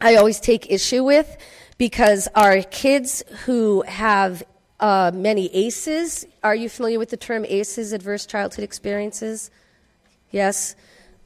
[0.00, 1.36] I always take issue with
[1.78, 4.44] because our kids who have
[4.78, 9.50] uh, many ACEs, are you familiar with the term ACEs, adverse childhood experiences?
[10.30, 10.76] Yes?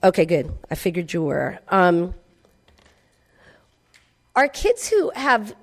[0.03, 0.51] Okay, good.
[0.71, 1.59] I figured you were.
[1.69, 2.15] Um,
[4.35, 5.55] our kids who have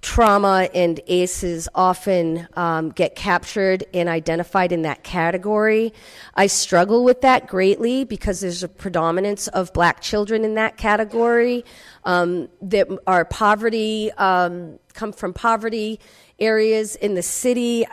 [0.00, 5.92] trauma and ACEs often um, get captured and identified in that category.
[6.34, 11.64] I struggle with that greatly because there's a predominance of black children in that category
[12.04, 15.98] um, that are poverty, um, come from poverty
[16.38, 17.84] areas in the city.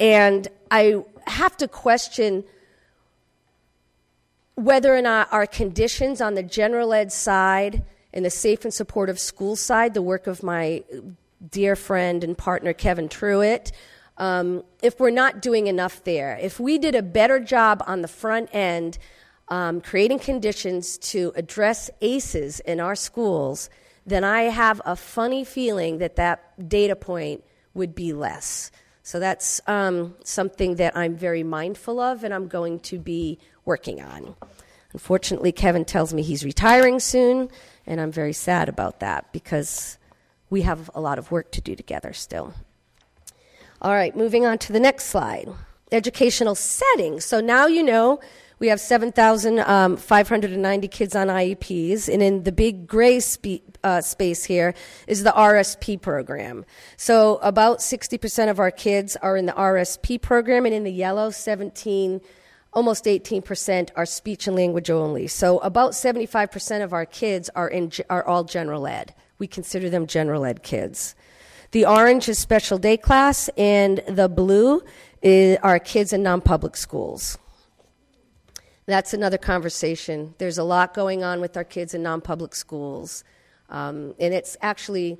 [0.00, 2.44] And I have to question
[4.56, 7.84] whether or not our conditions on the general ed side
[8.14, 10.82] and the safe and supportive school side, the work of my
[11.50, 13.72] dear friend and partner Kevin Truitt,
[14.16, 16.38] um, if we're not doing enough there.
[16.40, 18.96] If we did a better job on the front end,
[19.48, 23.68] um, creating conditions to address ACEs in our schools,
[24.06, 27.42] then I have a funny feeling that that data point
[27.74, 28.70] would be less.
[29.02, 34.00] So that's um, something that I'm very mindful of and I'm going to be working
[34.00, 34.36] on.
[34.92, 37.50] Unfortunately, Kevin tells me he's retiring soon,
[37.86, 39.98] and I'm very sad about that because
[40.50, 42.54] we have a lot of work to do together still.
[43.82, 45.48] All right, moving on to the next slide
[45.92, 47.20] educational setting.
[47.20, 48.20] So now you know
[48.58, 54.44] we have 7,590 um, kids on IEPs, and in the big gray spe- uh, space
[54.44, 54.74] here
[55.06, 56.64] is the RSP program.
[56.96, 61.30] So about 60% of our kids are in the RSP program, and in the yellow,
[61.30, 62.20] 17
[62.74, 65.26] almost 18% are speech and language only.
[65.26, 69.14] So about 75% of our kids are, in, are all general ed.
[69.38, 71.14] We consider them general ed kids.
[71.70, 74.82] The orange is special day class, and the blue
[75.22, 77.36] is, are kids in non public schools.
[78.86, 80.34] That's another conversation.
[80.38, 83.24] There's a lot going on with our kids in non public schools.
[83.70, 85.18] Um, and it's actually,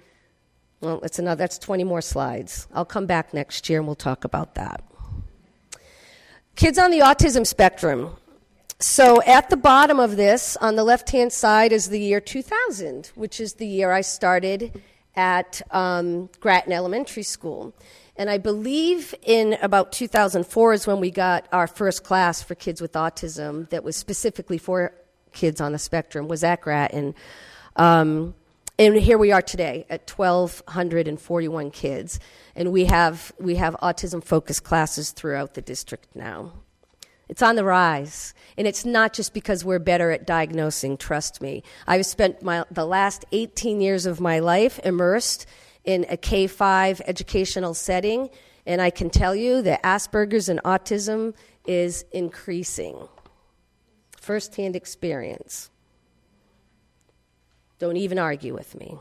[0.80, 2.68] well, it's another, that's 20 more slides.
[2.72, 4.84] I'll come back next year and we'll talk about that.
[6.56, 8.14] Kids on the autism spectrum.
[8.78, 13.10] So at the bottom of this, on the left hand side, is the year 2000,
[13.16, 14.80] which is the year I started
[15.16, 17.74] at um, Grattan Elementary School.
[18.16, 22.80] And I believe in about 2004 is when we got our first class for kids
[22.80, 24.94] with autism that was specifically for
[25.32, 27.16] kids on the spectrum, was at Grattan.
[27.74, 28.34] Um,
[28.78, 32.18] and here we are today at 1,241 kids.
[32.56, 36.52] And we have, we have autism focused classes throughout the district now.
[37.28, 38.34] It's on the rise.
[38.58, 41.62] And it's not just because we're better at diagnosing, trust me.
[41.86, 45.46] I've spent my, the last 18 years of my life immersed
[45.84, 48.30] in a K 5 educational setting,
[48.66, 51.34] and I can tell you that Asperger's and autism
[51.66, 53.08] is increasing.
[54.16, 55.70] First hand experience.
[57.78, 58.98] Don't even argue with me.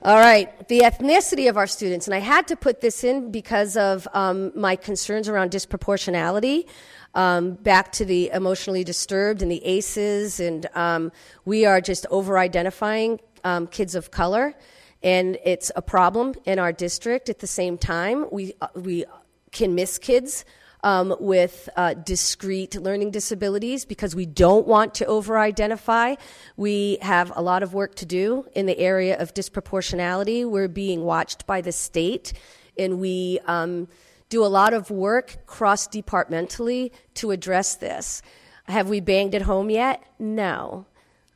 [0.00, 3.76] All right, the ethnicity of our students, and I had to put this in because
[3.76, 6.68] of um, my concerns around disproportionality.
[7.16, 11.10] Um, back to the emotionally disturbed and the ACEs, and um,
[11.44, 14.54] we are just over identifying um, kids of color,
[15.02, 17.28] and it's a problem in our district.
[17.28, 19.04] At the same time, we, uh, we
[19.50, 20.44] can miss kids
[20.82, 26.14] um, with uh, discrete learning disabilities because we don't want to over identify.
[26.56, 30.48] We have a lot of work to do in the area of disproportionality.
[30.48, 32.32] We're being watched by the state,
[32.78, 33.88] and we um,
[34.28, 38.22] do a lot of work cross departmentally to address this.
[38.64, 40.02] Have we banged it home yet?
[40.18, 40.86] No.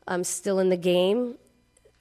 [0.07, 1.37] I'm still in the game.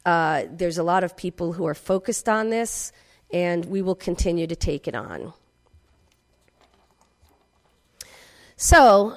[0.05, 2.91] Uh, there's a lot of people who are focused on this,
[3.31, 5.33] and we will continue to take it on.
[8.63, 9.15] So,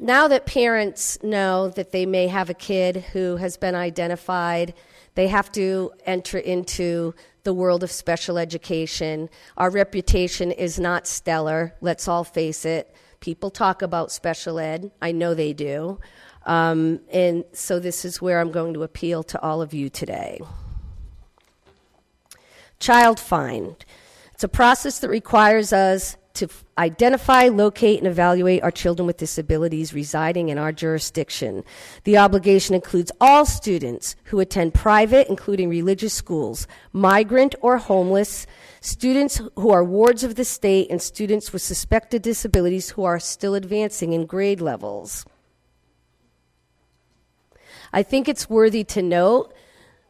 [0.00, 4.74] now that parents know that they may have a kid who has been identified,
[5.14, 7.14] they have to enter into
[7.44, 9.30] the world of special education.
[9.56, 12.92] Our reputation is not stellar, let's all face it.
[13.20, 16.00] People talk about special ed, I know they do.
[16.44, 20.40] Um, and so this is where I'm going to appeal to all of you today.
[22.80, 23.76] Child find.
[24.34, 29.92] It's a process that requires us to identify, locate, and evaluate our children with disabilities
[29.92, 31.64] residing in our jurisdiction.
[32.04, 38.46] The obligation includes all students who attend private, including religious schools, migrant or homeless,
[38.80, 43.54] students who are wards of the state, and students with suspected disabilities who are still
[43.54, 45.24] advancing in grade levels.
[47.92, 49.52] I think it's worthy to note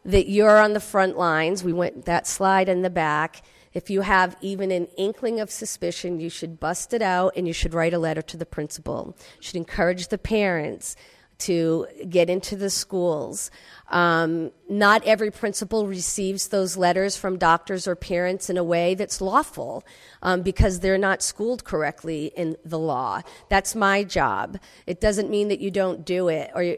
[0.04, 1.64] that you're on the front lines.
[1.64, 3.42] We went that slide in the back.
[3.74, 7.52] If you have even an inkling of suspicion, you should bust it out and you
[7.52, 9.16] should write a letter to the principal.
[9.18, 10.96] You should encourage the parents
[11.38, 13.50] to get into the schools.
[13.88, 19.20] Um, not every principal receives those letters from doctors or parents in a way that's
[19.20, 19.84] lawful
[20.22, 23.22] um, because they're not schooled correctly in the law.
[23.48, 24.58] That's my job.
[24.86, 26.76] It doesn't mean that you don't do it or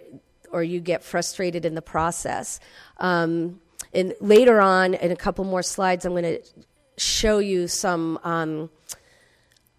[0.51, 2.61] or you get frustrated in the process.
[2.99, 3.61] Um,
[3.93, 6.43] and later on, in a couple more slides, I'm going to
[6.97, 8.71] show you some um,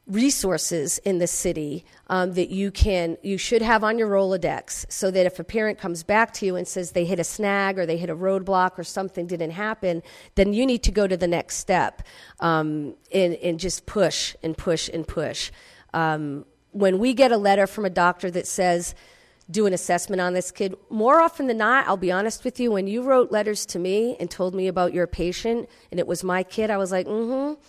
[0.07, 5.09] resources in the city um, that you can you should have on your Rolodex, so
[5.09, 7.85] that if a parent comes back to you and says they hit a snag or
[7.85, 10.03] they hit a roadblock or something didn't happen,
[10.35, 12.03] then you need to go to the next step
[12.39, 15.51] um, and, and just push and push and push.
[15.93, 18.93] Um, when we get a letter from a doctor that says
[19.49, 20.75] do an assessment on this kid.
[20.89, 24.15] More often than not, I'll be honest with you, when you wrote letters to me
[24.19, 27.55] and told me about your patient and it was my kid, I was like, mm
[27.55, 27.61] hmm.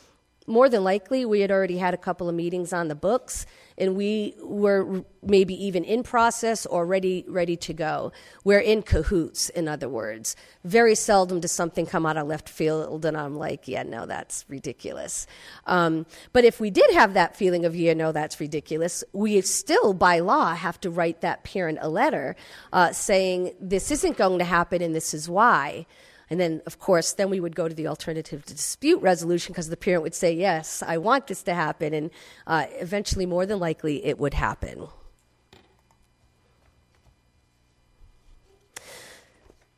[0.46, 3.46] More than likely, we had already had a couple of meetings on the books
[3.78, 8.12] and we were maybe even in process or ready ready to go.
[8.44, 10.36] We're in cahoots, in other words.
[10.64, 14.44] Very seldom does something come out of left field and I'm like, yeah, no, that's
[14.48, 15.26] ridiculous.
[15.66, 19.92] Um, but if we did have that feeling of, yeah, no, that's ridiculous, we still,
[19.92, 22.36] by law, have to write that parent a letter
[22.72, 25.86] uh, saying this isn't going to happen and this is why.
[26.28, 29.76] And then, of course, then we would go to the alternative dispute resolution because the
[29.76, 31.94] parent would say, Yes, I want this to happen.
[31.94, 32.10] And
[32.46, 34.88] uh, eventually, more than likely, it would happen.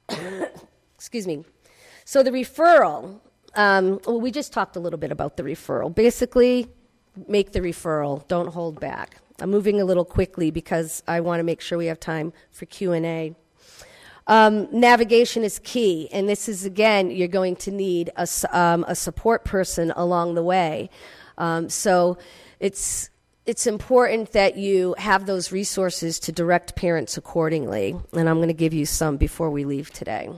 [0.94, 1.44] Excuse me.
[2.06, 3.20] So, the referral,
[3.54, 5.94] um, well, we just talked a little bit about the referral.
[5.94, 6.68] Basically,
[7.26, 9.18] make the referral, don't hold back.
[9.40, 12.66] I'm moving a little quickly because I want to make sure we have time for
[12.66, 13.34] Q&A.
[14.28, 18.94] Um, navigation is key, and this is again, you're going to need a, um, a
[18.94, 20.90] support person along the way.
[21.38, 22.18] Um, so
[22.60, 23.08] it's
[23.46, 28.54] it's important that you have those resources to direct parents accordingly, and I'm going to
[28.54, 30.28] give you some before we leave today.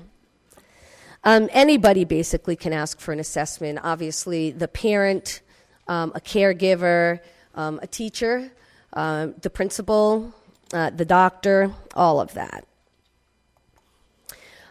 [1.25, 3.81] Um, anybody basically can ask for an assessment.
[3.83, 5.41] Obviously, the parent,
[5.89, 7.19] um, a caregiver,
[7.57, 8.53] um, a teacher,
[8.93, 10.33] uh, the principal,
[10.73, 12.65] uh, the doctor, all of that.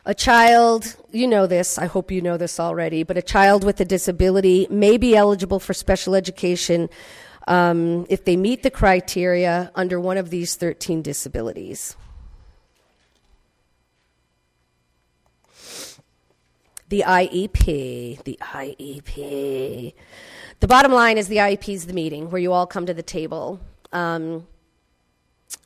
[0.06, 3.80] A child, you know this, I hope you know this already, but a child with
[3.82, 6.90] a disability may be eligible for special education
[7.48, 11.98] um, if they meet the criteria under one of these 13 disabilities.
[16.88, 19.94] The IEP, the IEP.
[20.60, 23.04] The bottom line is the IEP is the meeting where you all come to the
[23.04, 23.60] table.
[23.92, 24.48] Um,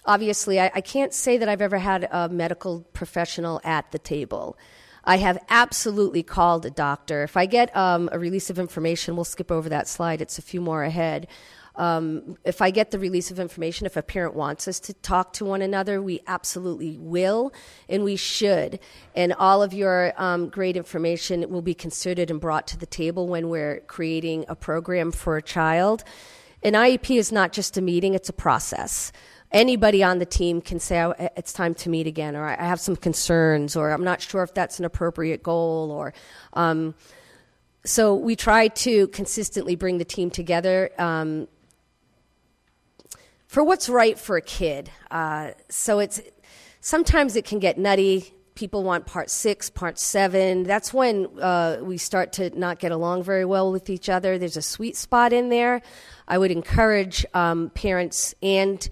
[0.05, 4.57] obviously, I, I, can't say that I've ever had a medical professional at the table.
[5.03, 7.23] I have absolutely called a doctor.
[7.23, 10.41] If I get um, a release of information, we'll skip over that slide, it's a
[10.41, 11.27] few more ahead.
[11.75, 15.33] Um, if I get the release of information, if a parent wants us to talk
[15.33, 17.51] to one another, we absolutely will
[17.89, 18.79] and we should.
[19.15, 23.27] And all of your um, great information will be considered and brought to the table
[23.27, 26.03] when we're creating a program for a child.
[26.61, 29.11] An IEP is not just a meeting, it's a process
[29.53, 32.79] anybody on the team can say, oh, it's time to meet again, or I have
[32.79, 36.13] some concerns, or I'm not sure if that's an appropriate goal, or.
[36.53, 36.95] Um,
[37.85, 41.47] so we try to consistently bring the team together um,
[43.45, 44.89] for what's right for a kid.
[45.11, 46.21] Uh, so it's
[46.79, 48.33] sometimes it can get nutty.
[48.55, 50.63] People want part six, part seven.
[50.63, 54.37] That's when uh, we start to not get along very well with each other.
[54.37, 55.81] There's a sweet spot in there.
[56.27, 58.89] I would encourage um, parents and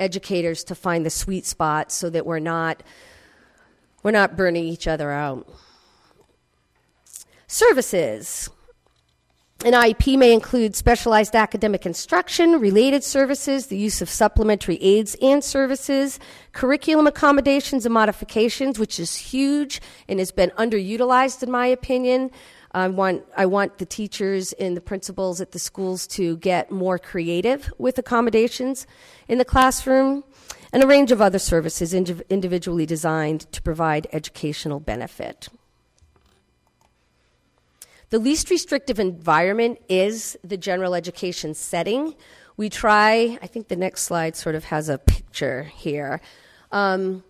[0.00, 2.82] educators to find the sweet spot so that we're not
[4.02, 5.46] we're not burning each other out.
[7.46, 8.48] Services.
[9.62, 15.44] An IEP may include specialized academic instruction, related services, the use of supplementary aids and
[15.44, 16.18] services,
[16.52, 22.30] curriculum accommodations and modifications, which is huge and has been underutilized, in my opinion.
[22.72, 26.98] I want, I want the teachers and the principals at the schools to get more
[26.98, 28.86] creative with accommodations
[29.26, 30.22] in the classroom,
[30.72, 35.48] and a range of other services individually designed to provide educational benefit.
[38.10, 42.14] The least restrictive environment is the general education setting.
[42.56, 46.20] We try, I think the next slide sort of has a picture here.
[46.70, 47.24] Um,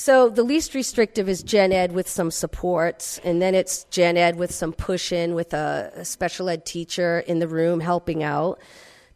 [0.00, 4.36] so the least restrictive is gen ed with some supports, and then it's gen ed
[4.36, 8.58] with some push in with a, a, special ed teacher in the room helping out.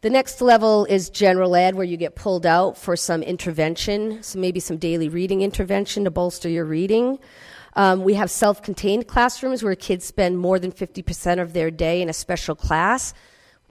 [0.01, 4.37] The next level is general ed, where you get pulled out for some intervention, so
[4.37, 7.17] maybe some daily reading intervention to bolster your reading.
[7.73, 11.99] Um, we have self contained classrooms where kids spend more than 50% of their day
[11.99, 13.15] in a special class,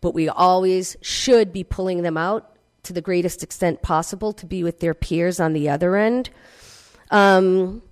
[0.00, 4.64] but we always should be pulling them out to the greatest extent possible to be
[4.64, 6.30] with their peers on the other end.
[7.10, 7.82] Um,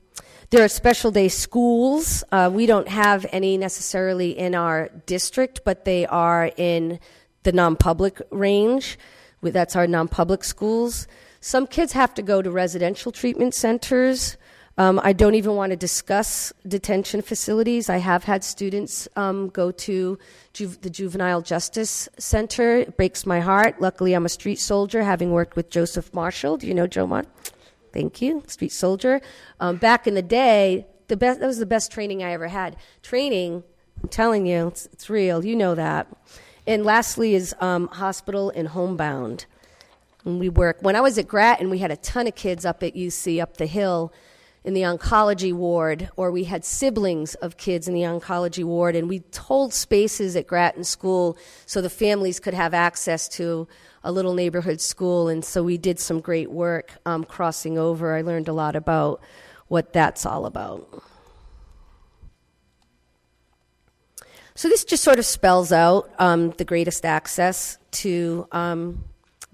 [0.51, 2.23] there are special day schools.
[2.31, 7.01] Uh, we don't have any necessarily in our district, but they are in
[7.43, 8.99] the non public range.
[9.43, 11.07] That's our non public schools.
[11.41, 14.37] Some kids have to go to residential treatment centers.
[14.79, 17.91] Um, I don't even want to discuss detention facilities.
[17.91, 20.19] I have had students um, go to
[20.55, 22.77] ju- the Juvenile Justice Center.
[22.77, 23.81] It breaks my heart.
[23.81, 26.57] Luckily, I'm a street soldier, having worked with Joseph Marshall.
[26.57, 27.31] Do you know Joe Marshall?
[27.93, 29.21] Thank you, street soldier.
[29.61, 32.77] Um, back in the day, the best, that was the best training I ever had.
[33.03, 33.63] Training,
[34.03, 35.45] I'm telling you, it's, it's real.
[35.45, 36.07] You know that.
[36.67, 39.47] And lastly is um, hospital and homebound.
[40.25, 40.79] And we work.
[40.81, 43.57] When I was at Grattan, we had a ton of kids up at UC up
[43.57, 44.13] the hill
[44.65, 49.09] in the oncology ward, or we had siblings of kids in the oncology ward, and
[49.09, 51.37] we told spaces at Grattan School
[51.67, 53.67] so the families could have access to
[54.05, 55.29] a little neighborhood school.
[55.29, 58.15] And so we did some great work um, crossing over.
[58.15, 59.21] I learned a lot about
[59.69, 61.03] what that's all about.
[64.55, 69.05] So this just sort of spells out um, the greatest access to um,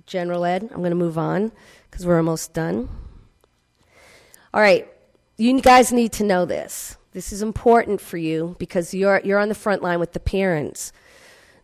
[0.06, 0.62] general ed.
[0.62, 1.52] I'm going to move on
[1.88, 2.88] because we're almost done.
[4.52, 4.88] All right,
[5.36, 6.96] you guys need to know this.
[7.12, 10.92] This is important for you because you're, you're on the front line with the parents.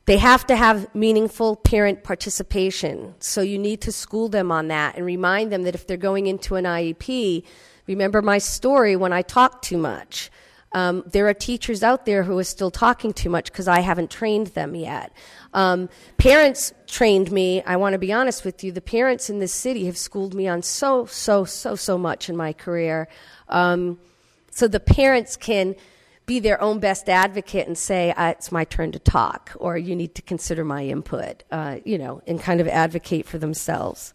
[0.07, 3.15] They have to have meaningful parent participation.
[3.21, 6.27] So you need to school them on that and remind them that if they're going
[6.27, 7.45] into an IEP,
[7.87, 10.31] remember my story when I talk too much.
[10.73, 14.11] Um, there are teachers out there who are still talking too much because I haven't
[14.11, 15.13] trained them yet.
[15.55, 15.89] Um,
[16.19, 17.63] parents trained me.
[17.63, 18.73] I want to be honest with you.
[18.73, 22.37] The parents in this city have schooled me on so, so, so, so much in
[22.37, 23.09] my career.
[23.49, 24.01] Um,
[24.51, 25.77] so the parents can
[26.27, 29.95] be their own best advocate and say, uh, it's my turn to talk, or you
[29.95, 34.15] need to consider my input, uh, you know, and kind of advocate for themselves.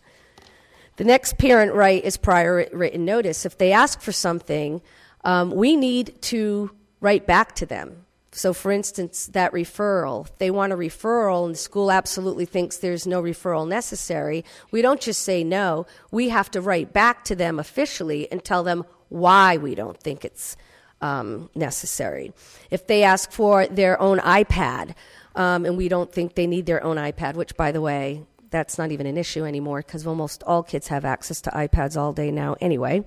[0.98, 3.46] The next parent right is prior written notice.
[3.46, 4.82] If they ask for something,
[5.24, 8.06] um, we need to write back to them.
[8.32, 12.78] So, for instance, that referral, if they want a referral and the school absolutely thinks
[12.78, 15.88] there's no referral necessary, we don't just say no.
[16.12, 20.24] We have to write back to them officially and tell them why we don't think
[20.24, 20.56] it's
[21.02, 22.34] um, necessary.
[22.70, 24.96] If they ask for their own iPad,
[25.36, 28.78] um, and we don't think they need their own iPad, which, by the way, that's
[28.78, 32.32] not even an issue anymore because almost all kids have access to iPads all day
[32.32, 33.06] now anyway.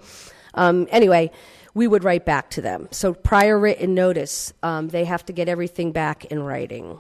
[0.55, 1.31] Um, anyway,
[1.75, 2.89] we would write back to them.
[2.91, 6.99] So prior written notice, um, they have to get everything back in writing.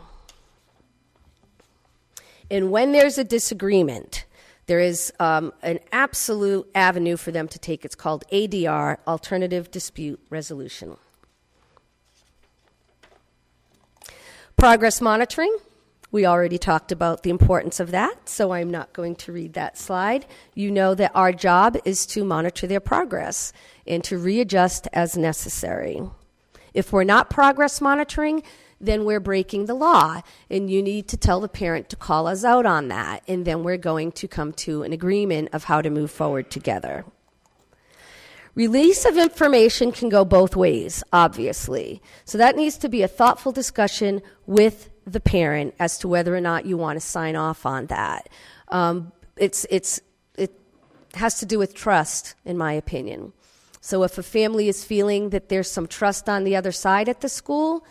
[2.50, 4.24] And when there's a disagreement,
[4.66, 7.84] there is um, an absolute avenue for them to take.
[7.84, 10.96] It's called ADR, Alternative Dispute Resolution.
[14.56, 15.56] Progress monitoring.
[16.12, 19.78] We already talked about the importance of that, so I'm not going to read that
[19.78, 20.26] slide.
[20.54, 23.52] You know that our job is to monitor their progress
[23.86, 26.02] and to readjust as necessary.
[26.74, 28.42] If we're not progress monitoring,
[28.82, 30.20] then we're breaking the law.
[30.50, 33.22] And you need to tell the parent to call us out on that.
[33.28, 37.04] And then we're going to come to an agreement of how to move forward together.
[38.54, 42.02] Release of information can go both ways, obviously.
[42.26, 46.40] So that needs to be a thoughtful discussion with the parent as to whether or
[46.40, 48.28] not you want to sign off on that.
[48.68, 50.00] Um, it's, it's,
[50.36, 50.52] it
[51.14, 53.32] has to do with trust, in my opinion.
[53.80, 57.20] So if a family is feeling that there's some trust on the other side at
[57.22, 57.84] the school,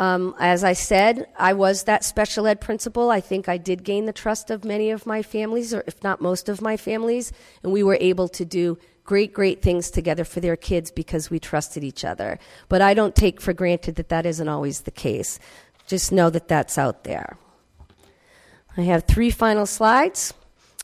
[0.00, 3.10] um, as I said, I was that special ed principal.
[3.10, 6.22] I think I did gain the trust of many of my families, or if not
[6.22, 7.32] most of my families,
[7.62, 11.38] and we were able to do great, great things together for their kids because we
[11.38, 12.38] trusted each other.
[12.70, 15.38] But I don't take for granted that that isn't always the case.
[15.86, 17.36] Just know that that's out there.
[18.78, 20.32] I have three final slides.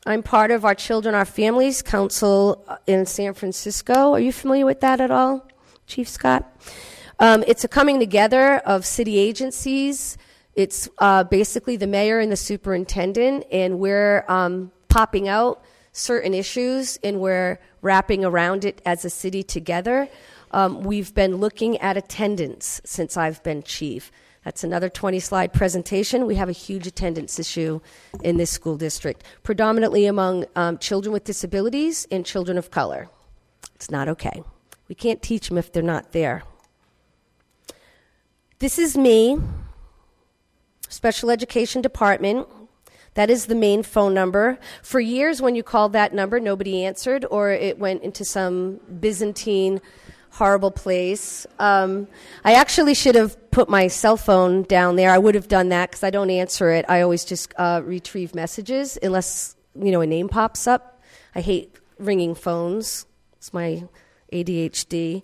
[0.05, 4.13] I'm part of our Children, Our Families Council in San Francisco.
[4.13, 5.49] Are you familiar with that at all,
[5.87, 6.45] Chief Scott?
[7.19, 10.19] Um, it's a coming together of city agencies.
[10.55, 15.63] It's uh, basically the mayor and the superintendent, and we're um, popping out
[15.93, 20.09] certain issues and we're wrapping around it as a city together.
[20.51, 24.13] Um, we've been looking at attendance since I've been chief.
[24.45, 26.27] That's another 20 slide presentation.
[26.27, 27.81] We have a huge attendance issue
[28.23, 33.09] in this school district, predominantly among um, children with disabilities and children of color.
[33.75, 34.43] It's not okay.
[34.89, 36.45] We can't teach them if they're not there.
[38.59, 39.39] This is me,
[40.89, 42.49] special education department.
[43.13, 44.59] That is the main phone number.
[44.83, 49.83] For years, when you called that number, nobody answered, or it went into some Byzantine
[50.31, 51.47] horrible place.
[51.59, 52.09] Um,
[52.45, 55.11] I actually should have put my cell phone down there.
[55.11, 56.87] I would have done that because I don't answer it.
[56.89, 61.03] I always just uh, retrieve messages unless you know a name pops up.
[61.35, 63.05] I hate ringing phones.
[63.37, 63.85] It's my
[64.33, 65.23] ADHD.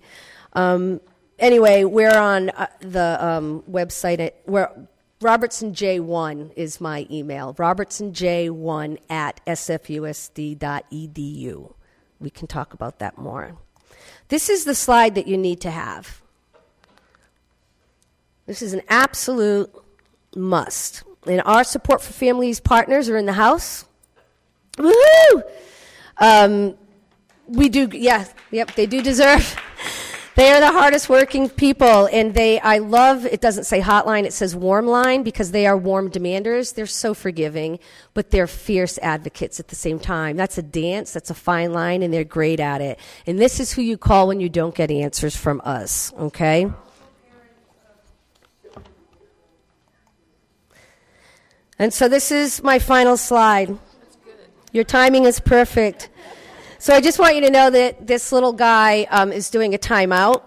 [0.52, 1.00] Um,
[1.38, 4.20] anyway, we're on uh, the um, website.
[4.20, 4.70] At, we're
[5.22, 7.54] Robertson J1 is my email.
[7.54, 10.54] RobertsonJ1 at sfusd.edu.
[12.20, 13.56] We can talk about that more.
[14.28, 16.22] This is the slide that you need to have.
[18.46, 19.70] This is an absolute
[20.34, 21.04] must.
[21.26, 23.84] And our support for families partners are in the house.
[24.76, 25.42] Woohoo!
[26.18, 26.76] Um,
[27.46, 29.56] we do, yeah, yep, they do deserve
[30.34, 34.32] they are the hardest working people, and they, I love, it doesn't say hotline, it
[34.32, 36.74] says warm line because they are warm demanders.
[36.74, 37.78] They're so forgiving,
[38.14, 40.36] but they're fierce advocates at the same time.
[40.36, 42.98] That's a dance, that's a fine line, and they're great at it.
[43.26, 46.70] And this is who you call when you don't get answers from us, okay?
[51.78, 53.76] And so this is my final slide.
[54.72, 56.08] Your timing is perfect.
[56.82, 59.78] So I just want you to know that this little guy um, is doing a
[59.78, 60.42] timeout,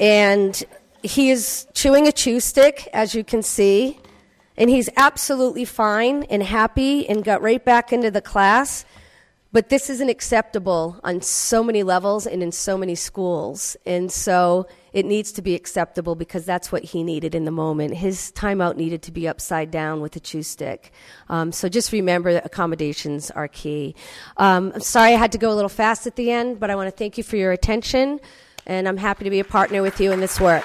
[0.00, 0.60] and
[1.04, 4.00] he is chewing a chew stick, as you can see,
[4.56, 8.84] and he's absolutely fine and happy and got right back into the class.
[9.52, 13.76] But this isn't acceptable on so many levels and in so many schools.
[13.86, 17.94] And so it needs to be acceptable because that's what he needed in the moment.
[17.94, 20.92] His timeout needed to be upside down with a chew stick.
[21.28, 23.96] Um, so just remember that accommodations are key.
[24.36, 26.76] Um, I'm sorry I had to go a little fast at the end, but I
[26.76, 28.20] want to thank you for your attention,
[28.66, 30.64] and I'm happy to be a partner with you in this work.